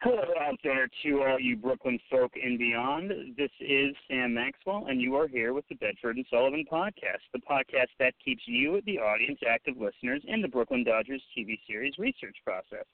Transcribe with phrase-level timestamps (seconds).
[0.00, 3.10] Hello out there to all you Brooklyn folk and beyond.
[3.36, 7.40] This is Sam Maxwell, and you are here with the Bedford and Sullivan podcast, the
[7.40, 12.36] podcast that keeps you, the audience, active listeners in the Brooklyn Dodgers TV series research
[12.44, 12.84] process.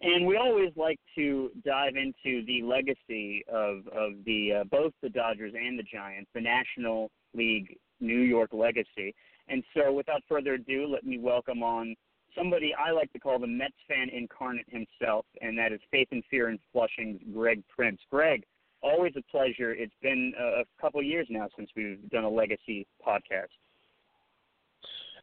[0.00, 5.10] And we always like to dive into the legacy of of the uh, both the
[5.10, 9.14] Dodgers and the Giants, the National League New York legacy.
[9.48, 11.94] And so, without further ado, let me welcome on
[12.36, 16.22] somebody I like to call the Mets fan incarnate himself, and that is Faith and
[16.30, 18.00] Fear in Flushing's Greg Prince.
[18.10, 18.44] Greg,
[18.82, 19.72] always a pleasure.
[19.72, 23.48] It's been a couple years now since we've done a legacy podcast.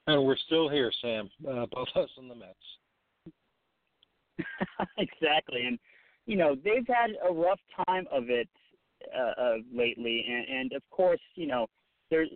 [0.07, 2.57] And we're still here, Sam, uh, both us and the Mets.
[4.97, 5.77] exactly, and
[6.25, 8.49] you know they've had a rough time of it
[9.15, 11.67] uh, uh, lately, and, and of course, you know,
[12.09, 12.29] there's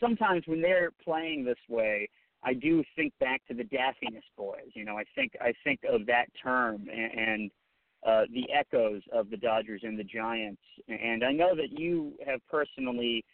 [0.00, 2.08] sometimes when they're playing this way,
[2.44, 4.70] I do think back to the Daffiness Boys.
[4.74, 7.50] You know, I think I think of that term and, and
[8.06, 10.62] uh, the echoes of the Dodgers and the Giants.
[10.88, 13.24] And I know that you have personally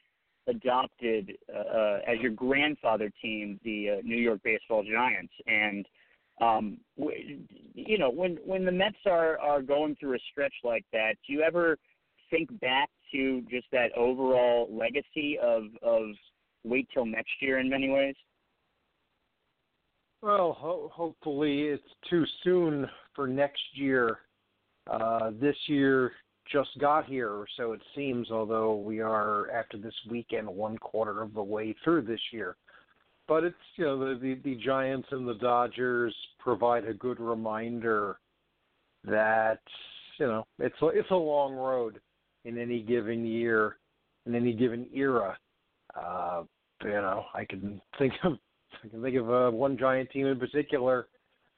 [0.47, 5.33] adopted uh, uh, as your grandfather team the uh, New York Baseball Giants.
[5.47, 5.87] And
[6.41, 7.41] um, w-
[7.75, 11.33] you know, when when the Mets are are going through a stretch like that, do
[11.33, 11.77] you ever
[12.31, 16.09] think back to just that overall legacy of of
[16.65, 18.15] wait till next year in many ways?
[20.25, 24.21] Well, ho- hopefully it's too soon for next year.
[24.91, 26.13] Uh, this year
[26.51, 31.21] just got here, or so it seems, although we are, after this weekend, one quarter
[31.21, 32.57] of the way through this year.
[33.29, 38.17] But it's, you know, the, the, the Giants and the Dodgers provide a good reminder
[39.05, 39.61] that,
[40.19, 42.01] you know, it's a, it's a long road
[42.47, 43.77] in any given year,
[44.25, 45.37] in any given era.
[45.95, 46.45] Uh,
[46.83, 48.39] you know, I can think of
[48.85, 51.07] I can think of uh, one giant team in particular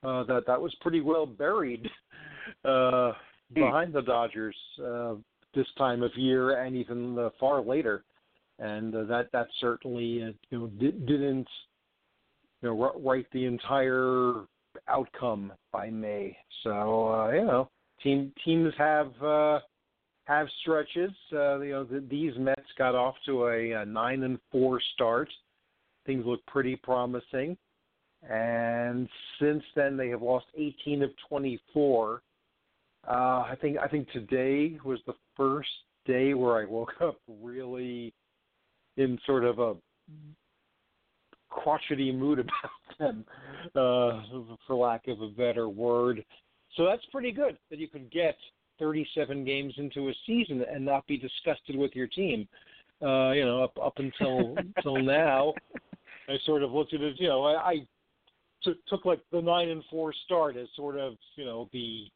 [0.04, 1.88] uh, that that was pretty well buried
[2.64, 3.12] uh,
[3.52, 5.14] behind the Dodgers uh,
[5.54, 8.04] this time of year and even uh, far later,
[8.58, 11.48] and uh, that that certainly uh, you know di- didn't
[12.62, 14.44] you know write the entire
[14.88, 16.36] outcome by May.
[16.62, 17.68] So uh, you know
[18.02, 19.12] team teams have.
[19.22, 19.60] Uh,
[20.28, 21.12] have stretches.
[21.32, 25.28] Uh, you know, the, these Mets got off to a, a nine and four start
[26.06, 27.56] things look pretty promising.
[28.28, 29.08] And
[29.40, 32.22] since then, they have lost 18 of 24.
[33.06, 35.68] Uh, I think I think today was the first
[36.06, 38.12] day where I woke up really
[38.96, 39.74] in sort of a
[41.50, 43.24] crotchety mood about them,
[43.74, 44.22] uh,
[44.66, 46.24] for lack of a better word.
[46.76, 48.36] So that's pretty good that you can get
[48.78, 52.48] 37 games into a season and not be disgusted with your team.
[53.02, 55.52] Uh, you know, up up until until now,
[56.28, 57.16] I sort of looked at it.
[57.18, 57.74] You know, I, I
[58.88, 62.06] took like the nine and four start as sort of you know the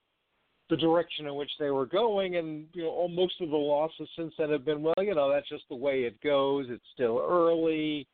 [0.71, 4.33] the direction in which they were going, and you know, most of the losses since
[4.39, 4.95] then have been well.
[4.99, 6.67] You know, that's just the way it goes.
[6.69, 8.07] It's still early.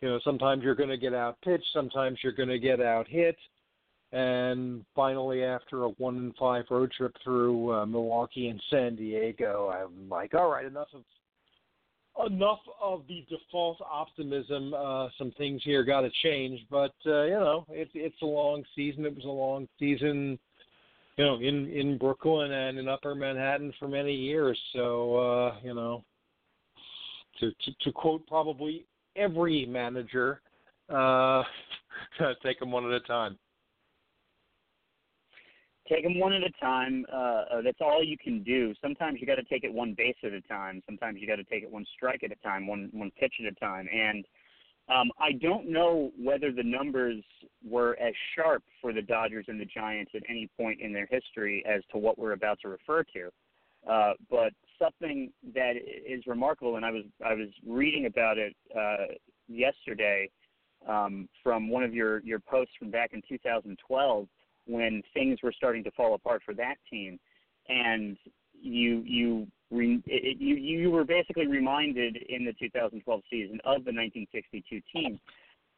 [0.00, 3.08] You know, sometimes you're going to get out pitched, sometimes you're going to get out
[3.08, 3.36] hit.
[4.12, 9.72] And finally, after a one and five road trip through uh, Milwaukee and San Diego,
[9.72, 11.02] I'm like, all right, enough of
[12.26, 14.74] enough of the default optimism.
[14.74, 18.64] Uh, some things here got to change, but uh, you know, it's it's a long
[18.74, 19.04] season.
[19.04, 20.38] It was a long season,
[21.16, 24.58] you know, in in Brooklyn and in Upper Manhattan for many years.
[24.72, 26.04] So uh, you know,
[27.40, 28.86] to to, to quote probably
[29.16, 30.40] every manager,
[30.88, 31.42] uh,
[32.42, 33.38] take them one at a time
[35.88, 37.04] take them one at a time.
[37.12, 38.74] Uh, that's all you can do.
[38.80, 40.82] Sometimes you got to take it one base at a time.
[40.86, 43.52] Sometimes you got to take it one strike at a time, one one pitch at
[43.52, 43.88] a time.
[43.92, 44.24] And
[44.88, 47.22] um, I don't know whether the numbers
[47.66, 51.64] were as sharp for the Dodgers and the Giants at any point in their history
[51.66, 53.30] as to what we're about to refer to.
[53.90, 59.14] Uh, but something that is remarkable, and I was I was reading about it uh,
[59.46, 60.30] yesterday
[60.88, 64.26] um, from one of your your posts from back in 2012
[64.66, 67.18] when things were starting to fall apart for that team.
[67.68, 68.16] And
[68.60, 73.92] you you re, it, you you were basically reminded in the 2012 season of the
[73.92, 75.18] 1962 team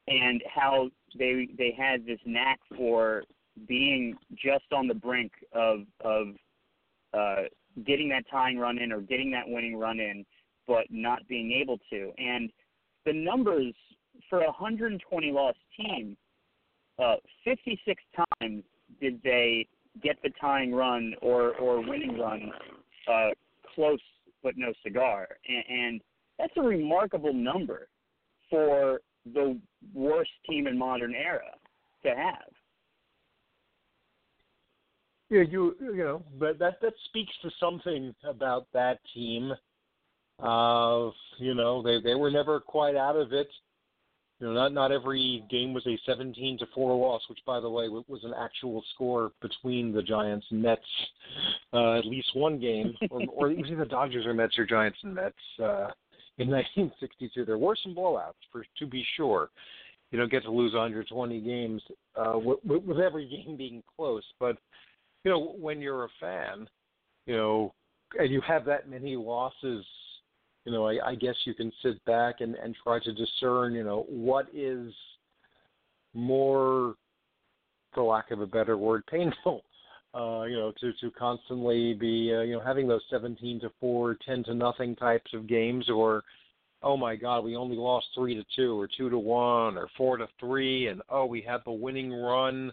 [0.09, 0.89] and how
[1.19, 3.25] they they had this knack for
[3.67, 6.29] being just on the brink of of
[7.15, 7.43] uh,
[7.87, 10.25] getting that tying run in or getting that winning run in,
[10.67, 12.13] but not being able to.
[12.19, 12.51] And
[13.05, 13.75] the numbers
[14.29, 16.17] for a 120 loss team,
[16.99, 18.03] uh, 56
[18.41, 18.65] times
[19.01, 19.67] did they
[20.03, 22.51] get the tying run or or winning run
[23.11, 23.31] uh,
[23.75, 24.01] close
[24.43, 26.01] but no cigar, and, and
[26.39, 27.89] that's a remarkable number
[28.51, 29.01] for
[29.35, 29.59] the
[29.95, 31.51] worst team in modern era
[32.05, 32.53] to have.
[35.29, 39.53] Yeah, you you know, but that that speaks to something about that team.
[40.41, 43.49] Uh, you know, they they were never quite out of it.
[44.39, 47.71] You know, not not every game was a 17 to four loss, which, by the
[47.71, 50.83] way, was an actual score between the Giants and Mets.
[51.73, 55.15] Uh, at least one game, or, or usually the Dodgers or Mets or Giants and
[55.15, 55.89] Mets uh,
[56.39, 57.45] in 1962.
[57.47, 59.49] There were some blowouts, for to be sure.
[60.11, 61.83] You don't get to lose 120 games
[62.15, 64.57] uh, with, with every game being close, but
[65.25, 66.69] you know, when you're a fan,
[67.27, 67.75] you know,
[68.17, 69.85] and you have that many losses,
[70.67, 73.85] you know, I, I guess you can sit back and, and try to discern, you
[73.85, 74.93] know, what is
[76.13, 76.97] more,
[77.95, 79.63] for lack of a better word, painful.
[80.13, 84.17] Uh, you know, to to constantly be, uh, you know, having those 17 to four,
[84.25, 86.23] 10 to nothing types of games, or,
[86.83, 90.17] oh my God, we only lost three to two, or two to one, or four
[90.17, 92.73] to three, and oh, we had the winning run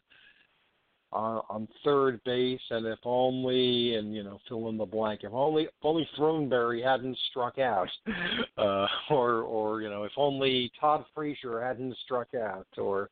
[1.13, 5.21] on, on third base, and if only, and you know, fill in the blank.
[5.23, 7.89] If only, if only Throneberry hadn't struck out,
[8.57, 13.09] uh, or or you know, if only Todd Frazier hadn't struck out, or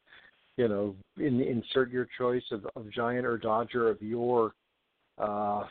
[0.57, 4.53] you know, in, insert your choice of, of Giant or Dodger of your
[5.17, 5.65] uh,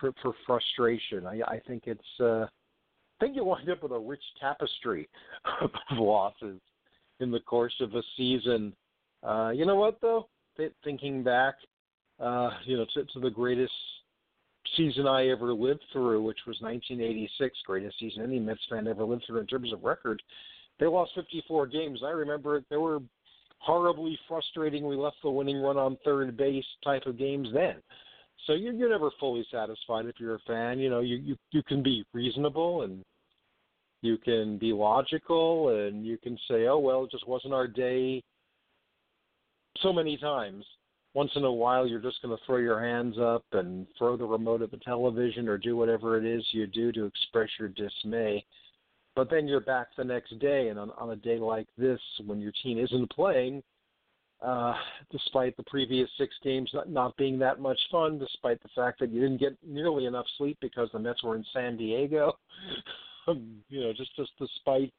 [0.00, 1.26] for, for frustration.
[1.26, 2.20] I, I think it's.
[2.20, 2.46] Uh,
[3.20, 5.08] I think you wind up with a rich tapestry
[5.60, 6.60] of losses
[7.20, 8.74] in the course of a season.
[9.22, 10.28] Uh, you know what though?
[10.84, 11.54] Thinking back,
[12.22, 13.72] uh, you know, to, to the greatest
[14.76, 19.24] season I ever lived through, which was 1986, greatest season any Mets fan ever lived
[19.26, 20.22] through in terms of record.
[20.78, 22.00] They lost 54 games.
[22.04, 23.00] I remember there were
[23.58, 24.86] horribly frustrating.
[24.86, 27.76] We left the winning run on third base type of games then.
[28.46, 30.78] So you're, you're never fully satisfied if you're a fan.
[30.78, 33.04] You know, you, you you can be reasonable and
[34.00, 38.22] you can be logical and you can say, oh well, it just wasn't our day.
[39.80, 40.64] So many times
[41.14, 44.24] once in a while you're just going to throw your hands up and throw the
[44.24, 48.44] remote at the television or do whatever it is you do to express your dismay.
[49.14, 52.40] But then you're back the next day, and on, on a day like this, when
[52.40, 53.62] your team isn't playing,
[54.40, 54.74] uh,
[55.10, 59.12] despite the previous six games not, not being that much fun, despite the fact that
[59.12, 62.32] you didn't get nearly enough sleep because the Mets were in San Diego,
[63.68, 64.92] you know, just just despite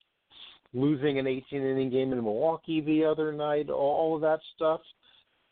[0.74, 4.82] losing an 18 inning game in Milwaukee the other night, all, all of that stuff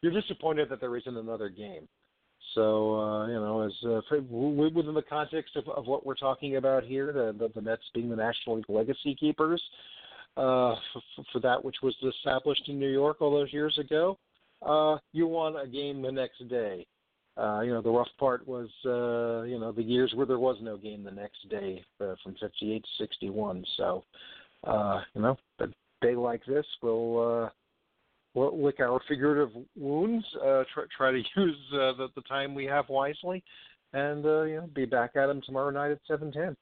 [0.02, 1.88] you're disappointed that there isn't another game.
[2.56, 6.84] So uh, you know, as uh, within the context of, of what we're talking about
[6.84, 9.62] here, the, the, the Mets being the National League legacy keepers
[10.38, 14.18] uh, for, for that which was established in New York all those years ago,
[14.66, 16.86] uh, you won a game the next day.
[17.38, 20.58] Uh, you know, the rough part was, uh, you know, the years where there was
[20.62, 23.66] no game the next day uh, from 58 to 61.
[23.78, 24.04] So,
[24.66, 25.68] uh, you know, a
[26.02, 27.50] day like this will uh,
[28.36, 32.88] lick our figurative wounds, uh, try, try to use uh, the, the time we have
[32.90, 33.44] wisely,
[33.94, 36.56] and uh, you know, be back at them tomorrow night at seven ten.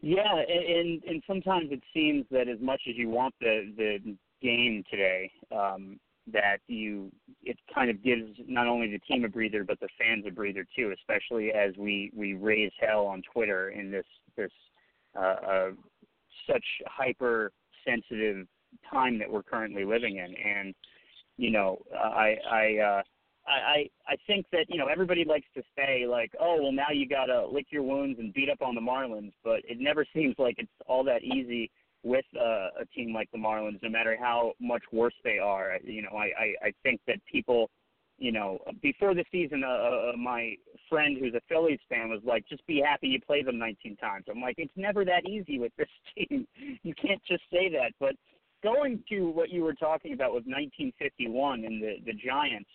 [0.00, 4.82] Yeah, and and sometimes it seems that as much as you want the the game
[4.90, 6.00] today, um,
[6.32, 7.12] that you
[7.44, 10.66] it kind of gives not only the team a breather but the fans a breather
[10.76, 14.06] too, especially as we we raise hell on Twitter in this
[14.36, 14.50] this
[15.16, 15.70] uh, uh,
[16.50, 17.52] such hyper
[17.86, 18.46] sensitive
[18.90, 20.34] time that we're currently living in.
[20.34, 20.74] And
[21.36, 23.02] you know, I I uh,
[23.46, 27.08] I I think that you know everybody likes to say like, oh well, now you
[27.08, 30.56] gotta lick your wounds and beat up on the Marlins, but it never seems like
[30.58, 31.70] it's all that easy
[32.04, 35.78] with uh, a team like the Marlins, no matter how much worse they are.
[35.84, 37.70] You know, I I, I think that people
[38.22, 40.54] you know, before the season, uh, uh, my
[40.88, 44.26] friend who's a Phillies fan was like, "Just be happy you play them 19 times."
[44.30, 46.46] I'm like, it's never that easy with this team.
[46.84, 47.90] You can't just say that.
[47.98, 48.14] But
[48.62, 52.70] going to what you were talking about with 1951 and the the Giants,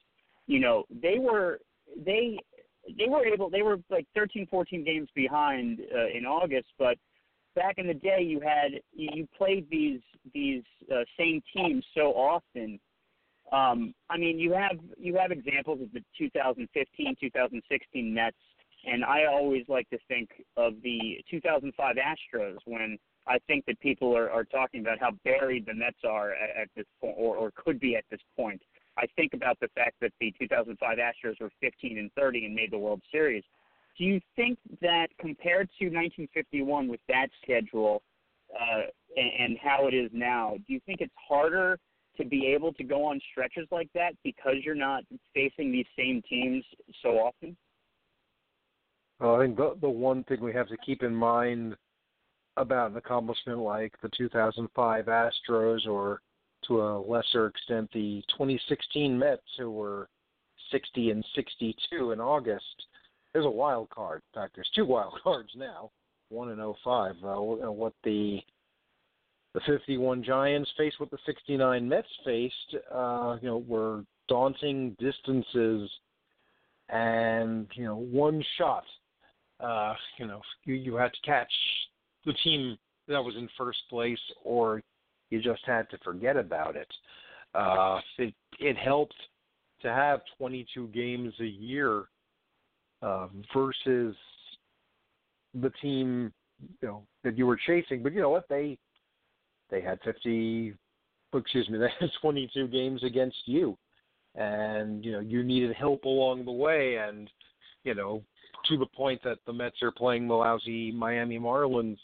[0.47, 1.59] you know, they were
[2.05, 2.37] they
[2.97, 6.97] they were able they were like 13, 14 games behind uh, in August, but
[7.55, 10.01] back in the day, you had you played these
[10.33, 10.63] these
[10.93, 12.81] uh, same teams so often
[13.51, 18.35] Um, I mean, you have you have examples of the 2015, 2016 Mets,
[18.85, 24.15] and I always like to think of the 2005 Astros when I think that people
[24.15, 27.51] are, are talking about how buried the Mets are at, at this point, or, or
[27.55, 28.61] could be at this point.
[28.97, 32.71] I think about the fact that the 2005 Astros were 15 and 30 and made
[32.71, 33.43] the World Series.
[33.97, 38.01] Do you think that compared to 1951 with that schedule
[38.53, 38.83] uh,
[39.15, 41.79] and, and how it is now, do you think it's harder
[42.17, 46.21] to be able to go on stretches like that because you're not facing these same
[46.29, 46.63] teams
[47.01, 47.55] so often?
[49.19, 51.75] Well, I think the the one thing we have to keep in mind
[52.55, 56.21] about an accomplishment like the 2005 Astros, or
[56.67, 60.09] to a lesser extent the 2016 Mets, who were
[60.71, 62.85] 60 and 62 in August,
[63.33, 64.21] there's a wild card.
[64.33, 65.91] In fact, there's two wild cards now.
[66.29, 67.15] One in 05.
[67.23, 68.39] Uh, what the
[69.53, 75.89] the 51 Giants faced, what the 69 Mets faced, uh, you know, were daunting distances,
[76.89, 78.83] and you know, one shot.
[79.59, 81.51] Uh, you know, you you had to catch
[82.25, 82.77] the team
[83.07, 84.83] that was in first place, or
[85.29, 86.91] you just had to forget about it.
[87.55, 89.15] Uh, it it helped
[89.81, 92.05] to have 22 games a year
[93.01, 94.15] uh, versus
[95.61, 96.31] the team
[96.81, 98.03] you know that you were chasing.
[98.03, 98.77] But you know what they
[99.69, 100.73] they had 50
[101.33, 103.77] excuse me they had 22 games against you,
[104.35, 107.29] and you know you needed help along the way, and
[107.83, 108.23] you know
[108.67, 111.97] to the point that the Mets are playing the lousy Miami Marlins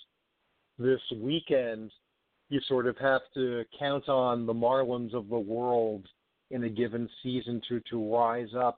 [0.77, 1.91] this weekend.
[2.50, 6.05] You sort of have to count on the Marlins of the world
[6.51, 8.77] in a given season to to rise up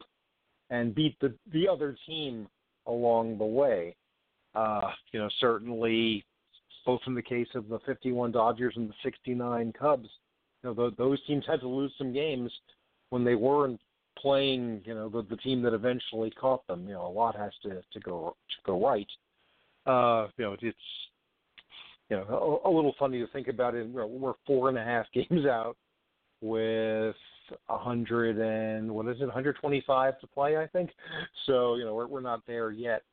[0.69, 2.47] and beat the the other team
[2.87, 3.95] along the way.
[4.53, 6.23] Uh, you know, certainly,
[6.85, 10.09] both in the case of the 51 Dodgers and the 69 Cubs,
[10.63, 12.51] you know, those teams had to lose some games
[13.09, 13.79] when they weren't
[14.17, 14.81] playing.
[14.85, 16.87] You know, the, the team that eventually caught them.
[16.87, 19.07] You know, a lot has to to go to go right.
[19.85, 20.77] Uh, you know, it's
[22.09, 23.87] you know a, a little funny to think about it.
[23.89, 25.77] We're four and a half games out
[26.41, 27.15] with
[27.69, 30.89] a hundred and what is it, 125 to play, I think.
[31.45, 33.03] So you know we're we're not there yet,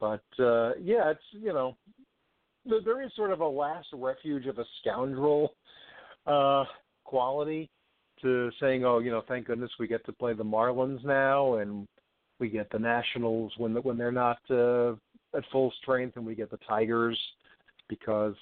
[0.00, 1.76] but uh, yeah, it's you know
[2.64, 5.54] there is sort of a last refuge of a scoundrel
[6.26, 6.64] uh,
[7.04, 7.68] quality
[8.20, 11.86] to saying, oh, you know, thank goodness we get to play the Marlins now, and
[12.38, 14.92] we get the Nationals when when they're not uh,
[15.36, 17.18] at full strength, and we get the Tigers
[17.88, 18.34] because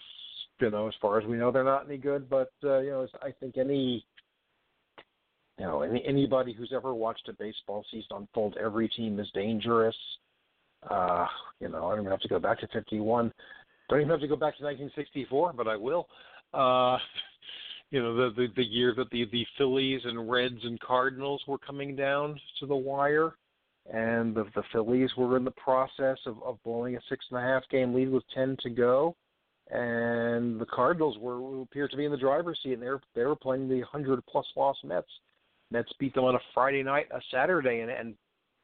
[0.60, 2.28] you know, as far as we know, they're not any good.
[2.28, 4.04] But uh, you know, I think any
[5.60, 9.96] you know, any, anybody who's ever watched a baseball season unfold, every team is dangerous.
[10.88, 11.26] Uh,
[11.60, 13.30] you know, I don't even have to go back to 51.
[13.90, 16.06] Don't even have to go back to 1964, but I will.
[16.54, 16.96] Uh,
[17.90, 21.58] you know, the, the the year that the the Phillies and Reds and Cardinals were
[21.58, 23.34] coming down to the wire,
[23.92, 27.42] and the the Phillies were in the process of of blowing a six and a
[27.42, 29.16] half game lead with 10 to go,
[29.70, 33.24] and the Cardinals were appeared to be in the driver's seat, and they were they
[33.24, 35.10] were playing the 100 plus loss Mets.
[35.72, 38.14] Mets beat them on a Friday night, a Saturday, and, and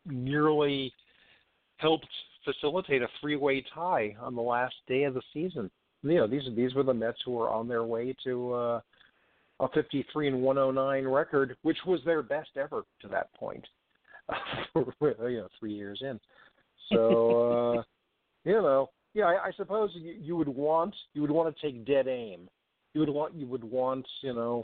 [0.06, 0.92] nearly
[1.78, 2.06] helped
[2.47, 5.71] facilitate a three-way tie on the last day of the season.
[6.03, 8.81] You know, these these were the Mets who were on their way to uh,
[9.61, 13.67] a 53 and 109 record, which was their best ever to that point.
[14.75, 16.19] you know, three years in.
[16.93, 17.83] So, uh,
[18.45, 21.87] you know, yeah, I, I suppose you, you would want you would want to take
[21.87, 22.49] dead aim.
[22.95, 24.62] You would want you would want you know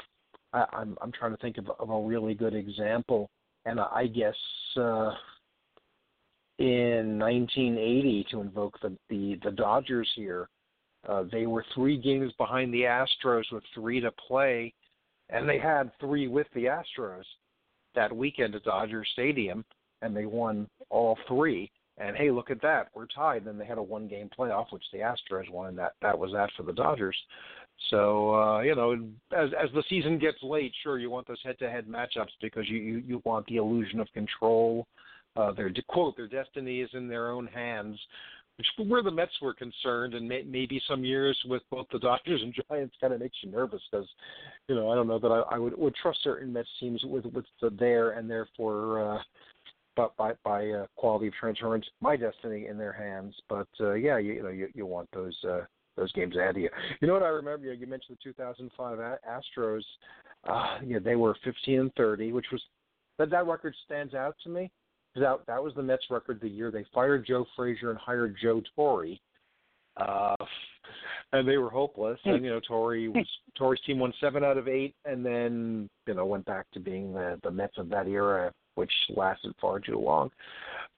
[0.52, 3.30] I, I'm I'm trying to think of, of a really good example,
[3.64, 4.34] and I guess
[4.76, 5.12] uh,
[6.58, 10.48] in 1980 to invoke the the, the Dodgers here,
[11.08, 14.72] uh, they were three games behind the Astros with three to play,
[15.30, 17.24] and they had three with the Astros
[17.94, 19.64] that weekend at Dodger Stadium,
[20.00, 21.70] and they won all three.
[21.98, 23.44] And hey, look at that, we're tied.
[23.44, 26.50] Then they had a one-game playoff, which the Astros won, and that that was that
[26.56, 27.16] for the Dodgers.
[27.90, 28.92] So uh, you know,
[29.36, 33.02] as as the season gets late, sure you want those head-to-head matchups because you you,
[33.06, 34.86] you want the illusion of control.
[34.86, 37.98] Uh, their quote their destiny is in their own hands,
[38.56, 42.42] which where the Mets were concerned, and may, maybe some years with both the Dodgers
[42.42, 44.08] and Giants kind of makes you nervous because,
[44.68, 47.24] you know, I don't know that I, I would would trust certain Mets teams with
[47.26, 49.14] with the there and therefore.
[49.14, 49.22] Uh,
[49.94, 53.34] but by by uh, quality of transference, my destiny in their hands.
[53.48, 55.62] But uh, yeah, you, you know you you want those uh,
[55.96, 56.70] those games ahead of you.
[57.00, 57.72] You know what I remember?
[57.72, 59.82] You mentioned the 2005 Astros.
[60.48, 62.62] Uh, yeah, they were 15 and 30, which was
[63.18, 64.70] that that record stands out to me.
[65.14, 68.62] That that was the Mets record the year they fired Joe Frazier and hired Joe
[68.74, 69.16] Torre.
[69.96, 70.36] Uh,
[71.32, 72.18] and they were hopeless.
[72.24, 73.26] And you know, Torre was
[73.56, 77.12] Torre's team won seven out of eight, and then you know went back to being
[77.12, 80.30] the the Mets of that era, which lasted far too long.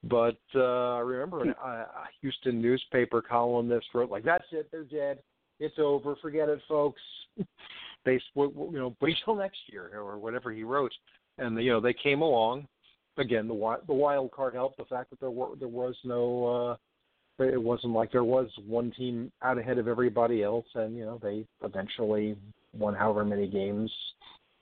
[0.02, 1.88] But uh, I remember an, a a
[2.20, 5.18] Houston newspaper columnist wrote like, "That's it, they're dead.
[5.60, 6.16] It's over.
[6.20, 7.02] Forget it, folks."
[8.04, 10.92] they you know wait till next year or whatever he wrote,
[11.38, 12.66] and you know they came along.
[13.16, 16.46] Again, the wild the wild card helped the fact that there were there was no.
[16.46, 16.76] uh
[17.44, 21.18] it wasn't like there was one team out ahead of everybody else, and you know
[21.22, 22.36] they eventually
[22.76, 23.90] won however many games.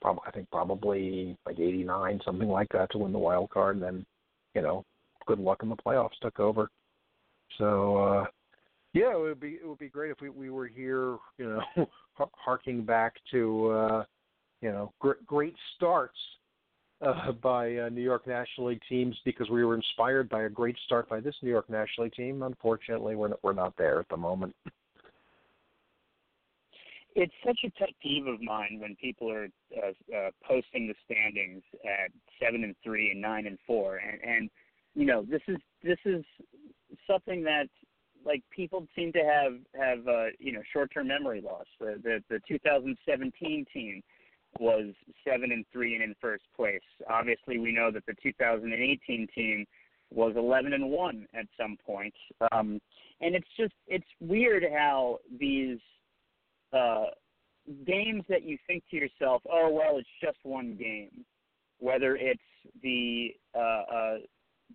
[0.01, 3.77] Probably, I think probably like 89, something like that, to win the wild card.
[3.77, 4.05] And then,
[4.53, 4.83] you know,
[5.25, 6.69] good luck in the playoffs took over.
[7.57, 8.25] So, uh
[8.93, 11.87] yeah, it would be it would be great if we we were here, you know,
[12.35, 14.03] harking back to uh,
[14.61, 16.17] you know gr- great starts
[17.03, 20.77] uh, by uh, New York National League teams because we were inspired by a great
[20.85, 22.43] start by this New York National League team.
[22.43, 24.55] Unfortunately, we're not, we're not there at the moment.
[27.15, 31.61] It's such a pet peeve of mine when people are uh, uh, posting the standings
[31.83, 34.49] at seven and three and nine and four, and, and
[34.95, 36.23] you know this is this is
[37.05, 37.67] something that
[38.25, 41.67] like people seem to have have uh, you know short term memory loss.
[41.79, 44.01] The, the the 2017 team
[44.59, 44.93] was
[45.27, 46.81] seven and three and in first place.
[47.09, 49.65] Obviously, we know that the 2018 team
[50.11, 52.13] was 11 and one at some point.
[52.51, 52.79] Um,
[53.21, 55.79] and it's just it's weird how these
[56.71, 57.05] uh,
[57.85, 61.25] games that you think to yourself, oh well, it's just one game.
[61.79, 62.41] Whether it's
[62.81, 64.17] the uh, uh,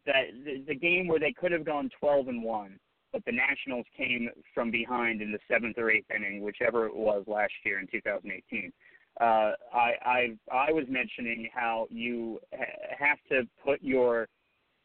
[0.07, 2.79] that the, the game where they could have gone 12 and one,
[3.13, 7.25] but the Nationals came from behind in the seventh or eighth inning, whichever it was
[7.27, 8.73] last year in 2018
[9.21, 14.29] uh, I, I I was mentioning how you ha- have to put your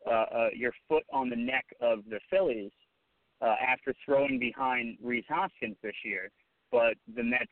[0.07, 2.71] uh, uh, your foot on the neck of the Phillies
[3.41, 6.31] uh, after throwing behind Rhys Hoskins this year,
[6.71, 7.45] but the Mets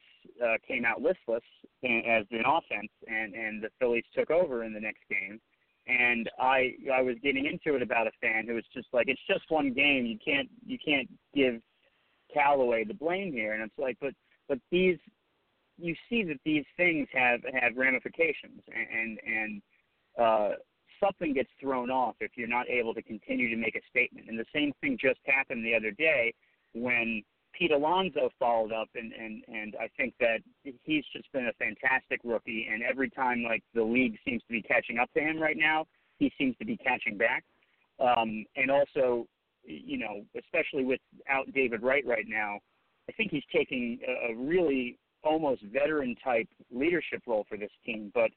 [0.44, 1.44] uh, came out listless
[1.84, 5.40] in, as an offense, and and the Phillies took over in the next game.
[5.88, 9.22] And I I was getting into it about a fan who was just like, it's
[9.28, 10.06] just one game.
[10.06, 11.62] You can't you can't give
[12.34, 13.54] Callaway the blame here.
[13.54, 14.14] And it's like, but
[14.48, 14.98] but these
[15.82, 19.62] you see that these things have have ramifications, and and
[20.20, 20.50] uh,
[21.04, 24.28] something gets thrown off if you're not able to continue to make a statement.
[24.30, 26.34] And the same thing just happened the other day
[26.74, 30.40] when Pete Alonso followed up, and and and I think that
[30.84, 32.68] he's just been a fantastic rookie.
[32.72, 35.86] And every time like the league seems to be catching up to him right now,
[36.20, 37.44] he seems to be catching back.
[38.00, 39.28] Um, and also,
[39.64, 42.60] you know, especially without David Wright right now,
[43.10, 48.12] I think he's taking a, a really almost veteran type leadership role for this team.
[48.14, 48.32] But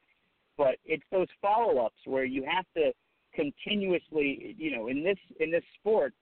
[0.57, 2.91] but it's those follow ups where you have to
[3.33, 6.13] continuously, you know, in this in this sport,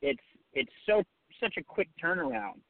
[0.00, 1.02] it's it's so
[1.40, 2.60] such a quick turnaround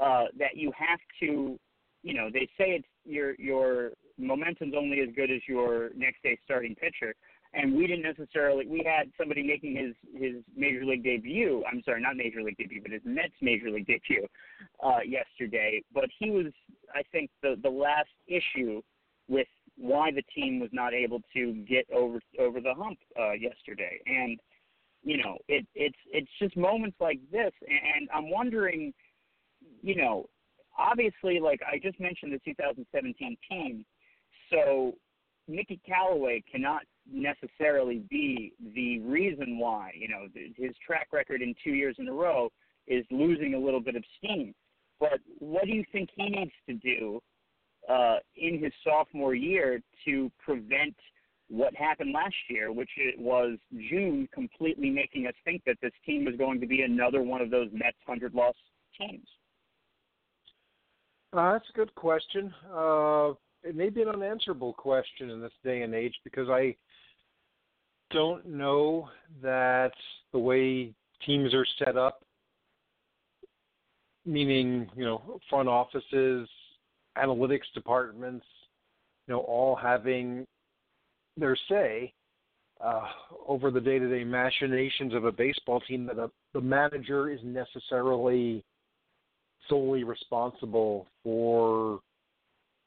[0.00, 1.58] uh, that you have to,
[2.02, 6.38] you know, they say it's your your momentum's only as good as your next day
[6.44, 7.14] starting pitcher
[7.54, 8.66] and we didn't necessarily.
[8.66, 11.62] We had somebody making his his major league debut.
[11.70, 14.26] I'm sorry, not major league debut, but his Mets major league debut
[14.82, 15.82] uh, yesterday.
[15.92, 16.52] But he was,
[16.94, 18.82] I think, the the last issue
[19.28, 24.00] with why the team was not able to get over over the hump uh, yesterday.
[24.06, 24.38] And
[25.02, 28.92] you know, it it's it's just moments like this, and I'm wondering,
[29.82, 30.26] you know,
[30.78, 33.84] obviously, like I just mentioned, the 2017 team.
[34.50, 34.94] So
[35.48, 39.92] Mickey Callaway cannot necessarily be the reason why.
[39.94, 42.50] You know, his track record in two years in a row
[42.86, 44.54] is losing a little bit of steam.
[45.00, 47.20] But what do you think he needs to do
[47.88, 50.94] uh, in his sophomore year to prevent
[51.48, 53.58] what happened last year, which it was
[53.90, 57.50] June completely making us think that this team was going to be another one of
[57.50, 58.54] those Mets hundred loss
[58.98, 59.26] teams?
[61.32, 62.54] Uh, that's a good question.
[62.72, 66.76] Uh, it may be an unanswerable question in this day and age because I
[68.14, 69.08] don't know
[69.42, 69.92] that
[70.32, 70.94] the way
[71.26, 72.22] teams are set up,
[74.24, 76.48] meaning you know front offices,
[77.18, 78.46] analytics departments,
[79.26, 80.46] you know all having
[81.36, 82.12] their say
[82.82, 83.08] uh,
[83.48, 88.64] over the day-to-day machinations of a baseball team, that a, the manager is necessarily
[89.68, 91.98] solely responsible for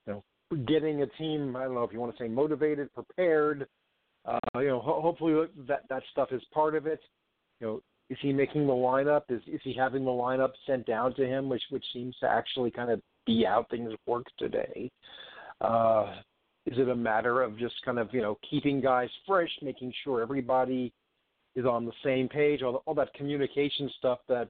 [0.06, 0.24] you know
[0.66, 1.56] getting a team.
[1.58, 3.68] I don't know if you want to say motivated, prepared,
[4.28, 7.00] uh, you know, ho- hopefully that that stuff is part of it.
[7.60, 9.24] You know, is he making the lineup?
[9.30, 12.72] Is is he having the lineup sent down to him, which which seems to actually
[12.72, 14.92] kind of be how things work today?
[15.62, 16.16] Uh,
[16.66, 20.22] is it a matter of just kind of you know keeping guys fresh, making sure
[20.22, 20.92] everybody
[21.56, 24.48] is on the same page, all, the, all that communication stuff that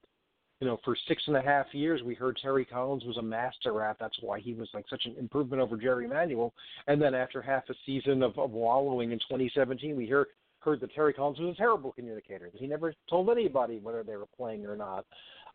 [0.60, 3.82] you know, for six and a half years, we heard Terry Collins was a master
[3.82, 3.96] at.
[4.00, 6.52] That's why he was like such an improvement over Jerry Manuel.
[6.88, 10.26] And then after half a season of, of wallowing in 2017, we heard
[10.60, 12.50] heard that Terry Collins was a terrible communicator.
[12.50, 15.06] That he never told anybody whether they were playing or not.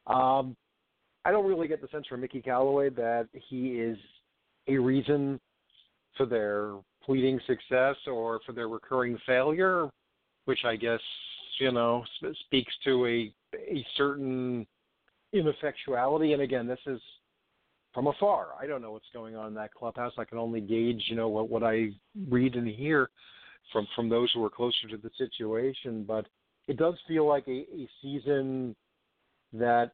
[0.07, 0.55] Um,
[1.25, 3.97] I don't really get the sense from Mickey Callaway that he is
[4.67, 5.39] a reason
[6.15, 9.89] for their fleeting success or for their recurring failure,
[10.45, 11.01] which I guess
[11.59, 12.05] you know
[12.45, 14.65] speaks to a a certain
[15.33, 16.33] ineffectuality.
[16.33, 17.01] And again, this is
[17.93, 18.47] from afar.
[18.59, 20.13] I don't know what's going on in that clubhouse.
[20.17, 21.89] I can only gauge, you know, what what I
[22.29, 23.09] read and hear
[23.71, 26.03] from from those who are closer to the situation.
[26.07, 26.25] But
[26.67, 28.75] it does feel like a, a season
[29.53, 29.91] that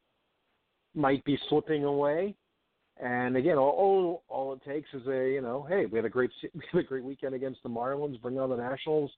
[0.95, 2.35] might be slipping away.
[3.01, 6.09] And again, all, all all it takes is a you know, hey, we had a
[6.09, 9.11] great we had a great weekend against the Marlins, bring on the Nationals.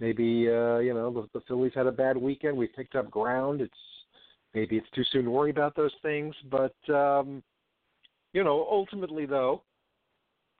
[0.00, 2.56] Maybe uh, you know the, the Phillies had a bad weekend.
[2.56, 3.60] We picked up ground.
[3.60, 3.72] It's
[4.54, 7.42] maybe it's too soon to worry about those things, but um,
[8.32, 9.62] you know, ultimately though,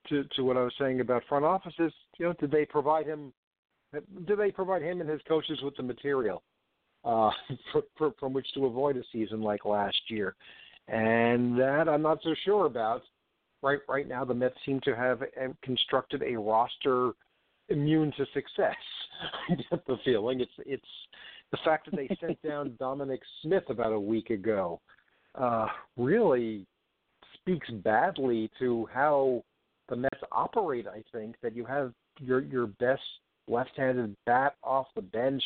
[0.09, 3.33] to to what I was saying about front offices, you know, did they provide him?
[4.27, 6.43] Did they provide him and his coaches with the material
[7.05, 7.31] uh,
[7.73, 10.35] for, for, from which to avoid a season like last year?
[10.89, 13.03] And that I'm not so sure about.
[13.63, 15.23] Right, right now the Mets seem to have
[15.63, 17.13] constructed a roster
[17.71, 18.77] immune to success.
[19.49, 20.85] I get the feeling it's it's
[21.51, 24.81] the fact that they sent down Dominic Smith about a week ago
[25.35, 26.67] uh, really
[27.35, 29.43] speaks badly to how
[29.89, 30.87] the Mets operate.
[30.87, 33.03] I think that you have your your best
[33.49, 35.43] left-handed bat off the bench,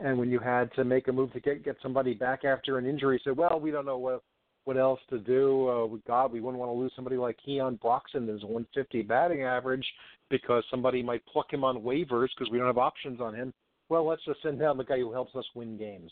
[0.00, 2.86] and when you had to make a move to get get somebody back after an
[2.86, 4.22] injury, said, "Well, we don't know what
[4.64, 5.68] what else to do.
[5.68, 9.42] Uh, God, we wouldn't want to lose somebody like Keon Broxton, there's a 150 batting
[9.42, 9.86] average,
[10.30, 13.52] because somebody might pluck him on waivers because we don't have options on him
[13.88, 16.10] well, let's just send down the guy who helps us win games.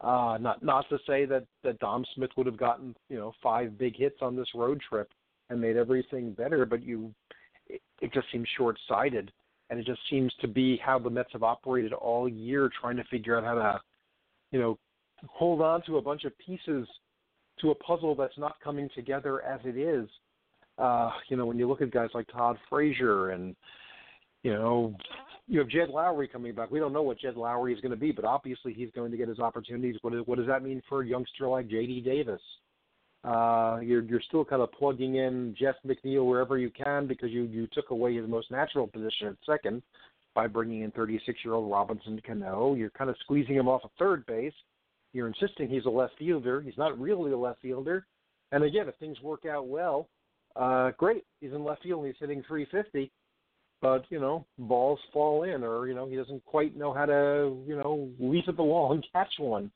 [0.00, 3.78] Uh, not not to say that that Dom Smith would have gotten you know five
[3.78, 5.10] big hits on this road trip
[5.48, 7.14] and made everything better, but you
[7.68, 9.30] it, it just seems short sighted,
[9.70, 13.04] and it just seems to be how the Mets have operated all year, trying to
[13.04, 13.80] figure out how to
[14.50, 14.78] you know
[15.28, 16.88] hold on to a bunch of pieces
[17.60, 20.08] to a puzzle that's not coming together as it is.
[20.78, 23.54] Uh, you know, when you look at guys like Todd Frazier and
[24.42, 24.96] you know
[25.48, 26.70] you have Jed Lowrie coming back.
[26.70, 29.16] We don't know what Jed Lowrie is going to be, but obviously he's going to
[29.16, 29.96] get his opportunities.
[30.02, 32.02] What, is, what does that mean for a youngster like J.D.
[32.02, 32.40] Davis?
[33.24, 37.44] Uh, you're you're still kind of plugging in Jeff McNeil wherever you can because you
[37.44, 39.80] you took away his most natural position at second
[40.34, 42.74] by bringing in 36 year old Robinson Cano.
[42.74, 44.54] You're kind of squeezing him off a of third base.
[45.12, 46.60] You're insisting he's a left fielder.
[46.60, 48.06] He's not really a left fielder.
[48.50, 50.08] And again, if things work out well,
[50.56, 51.24] uh, great.
[51.40, 53.12] He's in left field and he's hitting 350
[53.82, 57.60] but you know balls fall in or you know he doesn't quite know how to
[57.66, 59.70] you know leap at the wall and catch one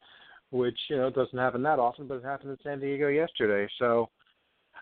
[0.51, 3.71] which you know doesn't happen that often but it happened in san diego yesterday.
[3.79, 4.09] So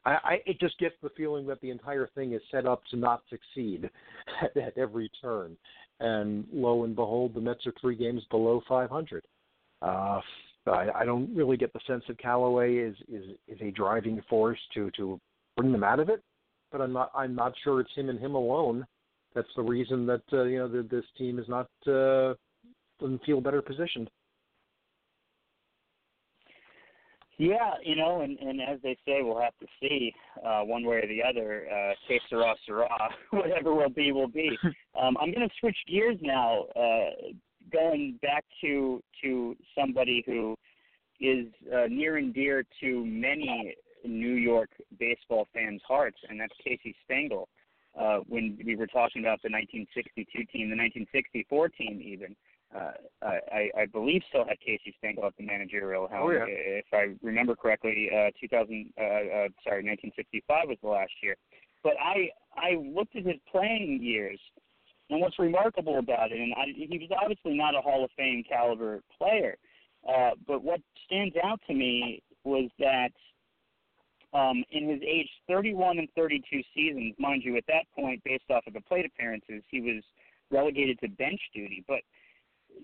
[0.04, 2.96] i, I it just gets the feeling that the entire thing is set up to
[2.96, 3.90] not succeed
[4.42, 5.56] at, at every turn.
[6.00, 9.24] And lo and behold the mets are three games below 500
[9.82, 10.20] uh
[10.66, 14.58] I, I don't really get the sense that Callaway is, is is a driving force
[14.74, 15.20] to to
[15.56, 16.22] bring them out of it,
[16.72, 18.86] but I'm not I'm not sure it's him and him alone
[19.34, 22.34] that's the reason that uh, you know that this team is not uh,
[23.00, 24.10] doesn't feel better positioned.
[27.36, 30.96] Yeah, you know, and and as they say, we'll have to see uh, one way
[30.96, 31.66] or the other.
[31.68, 32.88] Uh, que sera, sera.
[33.30, 34.56] Whatever will be, will be.
[34.96, 37.32] Um, I'm going to switch gears now, uh,
[37.72, 40.54] going back to to somebody who
[41.20, 44.70] is uh, near and dear to many New York
[45.00, 47.48] baseball fans' hearts, and that's Casey Stengel
[47.98, 52.34] uh, when we were talking about the 1962 team, the 1964 team even.
[52.74, 52.90] Uh,
[53.22, 56.26] I, I believe still had Casey Stengel at the managerial helm.
[56.26, 56.44] Oh, yeah.
[56.48, 61.36] If I remember correctly, uh, 2000, uh, uh, sorry, 1965 was the last year.
[61.84, 64.40] But I I looked at his playing years,
[65.10, 68.42] and what's remarkable about it, and I, he was obviously not a Hall of Fame
[68.48, 69.56] caliber player,
[70.08, 73.12] uh, but what stands out to me was that
[74.34, 78.66] um, in his age 31 and 32 seasons, mind you, at that point, based off
[78.66, 80.02] of the plate appearances, he was
[80.50, 81.84] relegated to bench duty.
[81.86, 82.00] But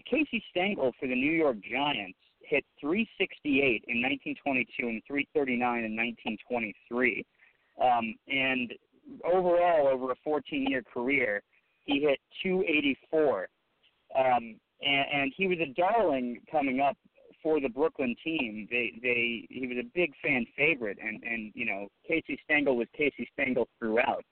[0.08, 7.26] Casey Stengel for the New York Giants hit 368 in 1922 and 339 in 1923.
[7.82, 8.72] Um, and
[9.24, 11.42] overall, over a 14-year career,
[11.84, 13.48] he hit 284.
[14.16, 16.96] Um, and, and he was a darling coming up
[17.42, 18.68] for the Brooklyn team.
[18.70, 22.88] They they he was a big fan favorite, and and you know Casey Stengel was
[22.96, 24.24] Casey Stengel throughout.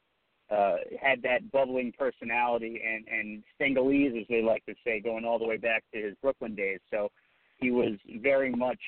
[0.51, 5.38] Uh, had that bubbling personality and and Stengelese, as they like to say, going all
[5.38, 6.81] the way back to his Brooklyn days.
[6.90, 7.11] So
[7.59, 8.81] he was very much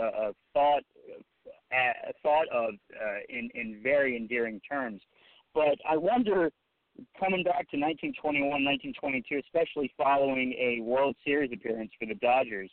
[0.00, 0.82] uh, thought
[1.72, 5.00] uh, thought of uh, in in very endearing terms.
[5.54, 6.50] But I wonder,
[7.18, 12.70] coming back to 1921, 1922, especially following a World Series appearance for the Dodgers,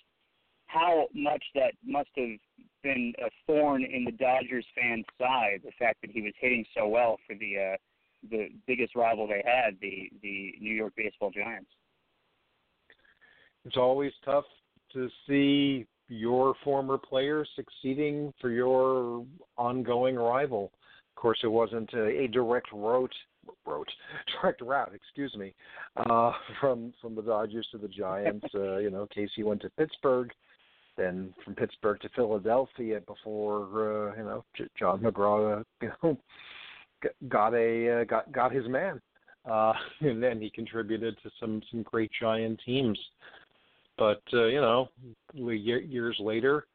[0.69, 2.38] how much that must have
[2.84, 5.62] been a thorn in the Dodgers fans' side.
[5.63, 7.77] The fact that he was hitting so well for the uh,
[8.29, 11.69] the biggest rival they had, the the New York Baseball Giants.
[13.65, 14.45] It's always tough
[14.93, 19.25] to see your former player succeeding for your
[19.58, 20.71] ongoing rival.
[21.15, 23.13] Of course, it wasn't a, a direct route,
[23.65, 23.91] route,
[24.41, 25.53] direct route, excuse me,
[25.97, 28.45] uh, from from the Dodgers to the Giants.
[28.53, 30.32] Uh, you know, Casey went to Pittsburgh,
[30.99, 36.17] then from Pittsburgh to Philadelphia before uh, you know J- John McGraw, uh, you know,
[37.29, 39.01] got a uh, got got his man,
[39.49, 42.99] uh, and then he contributed to some some great Giant teams.
[43.97, 44.89] But uh, you know,
[45.33, 46.67] years later,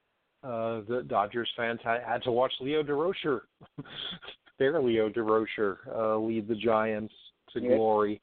[0.42, 3.40] uh, the Dodgers fans had, had to watch Leo Durocher,
[4.58, 7.14] their Leo Durocher, uh, lead the Giants
[7.52, 7.76] to yeah.
[7.76, 8.20] glory.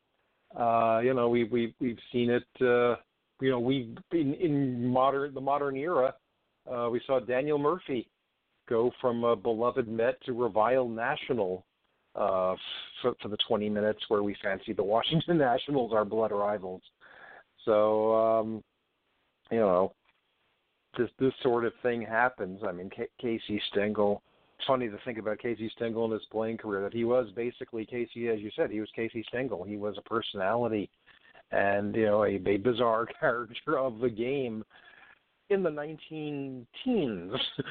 [0.55, 2.43] Uh, you know, we we we've seen it.
[2.61, 2.95] Uh,
[3.41, 6.13] you know, we in in modern the modern era,
[6.71, 8.07] uh, we saw Daniel Murphy
[8.69, 11.65] go from a beloved Met to reviled National
[12.15, 12.55] uh,
[13.01, 16.81] for, for the 20 minutes where we fancy the Washington Nationals, our blood rivals.
[17.65, 18.63] So um,
[19.49, 19.93] you know,
[20.97, 22.61] this this sort of thing happens.
[22.65, 24.21] I mean, K- Casey Stengel.
[24.67, 28.27] Funny to think about Casey Stengel in his playing career that he was basically Casey,
[28.27, 29.63] as you said, he was Casey Stengel.
[29.63, 30.87] He was a personality
[31.51, 34.63] and you know a, a bizarre character of the game
[35.49, 37.33] in the 19 teens.
[37.57, 37.63] you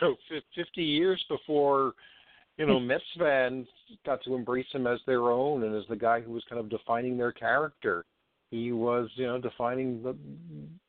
[0.00, 0.16] know,
[0.54, 1.92] 50 years before
[2.56, 3.66] you know Mets fans
[4.06, 6.68] got to embrace him as their own and as the guy who was kind of
[6.70, 8.04] defining their character
[8.54, 10.16] he was you know defining the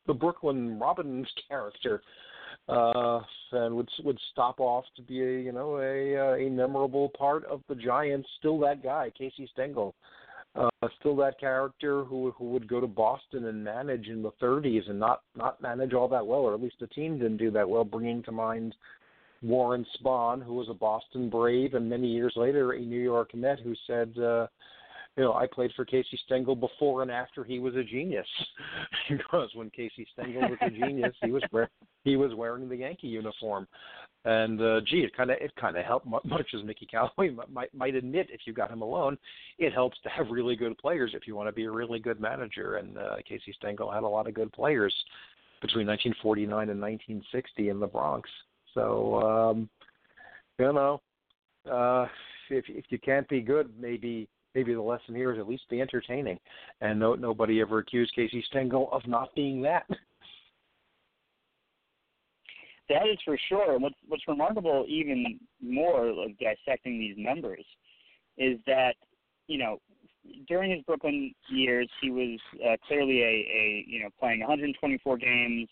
[0.08, 2.02] the Brooklyn Robins character,
[2.70, 7.10] uh, and would would stop off to be a you know a uh, a memorable
[7.18, 8.28] part of the Giants.
[8.38, 9.96] Still that guy, Casey Stengel.
[10.56, 14.90] Uh, still that character who who would go to Boston and manage in the 30s
[14.90, 17.68] and not not manage all that well, or at least the team didn't do that
[17.68, 17.84] well.
[17.84, 18.74] Bringing to mind
[19.42, 23.60] Warren Spahn, who was a Boston Brave, and many years later a New York Met,
[23.60, 24.48] who said, uh,
[25.18, 28.28] you know, I played for Casey Stengel before and after he was a genius.
[29.10, 31.70] because when Casey Stengel was a genius, he was wear,
[32.04, 33.68] he was wearing the Yankee uniform.
[34.26, 37.74] And uh, gee, it kind of it kind of helped much as Mickey Callaway might
[37.74, 39.18] might admit if you got him alone,
[39.58, 42.20] it helps to have really good players if you want to be a really good
[42.20, 42.76] manager.
[42.76, 44.94] And uh, Casey Stengel had a lot of good players
[45.62, 48.30] between 1949 and 1960 in the Bronx.
[48.74, 49.70] So um,
[50.60, 51.02] you know,
[51.72, 52.08] uh,
[52.50, 55.82] if if you can't be good, maybe maybe the lesson here is at least be
[55.82, 56.40] entertaining.
[56.82, 59.86] And no, nobody ever accused Casey Stengel of not being that.
[62.88, 63.80] That is for sure.
[63.80, 67.66] What's what's remarkable, even more, like dissecting these numbers,
[68.38, 68.94] is that
[69.48, 69.80] you know
[70.48, 75.68] during his Brooklyn years, he was uh, clearly a, a you know playing 124 games,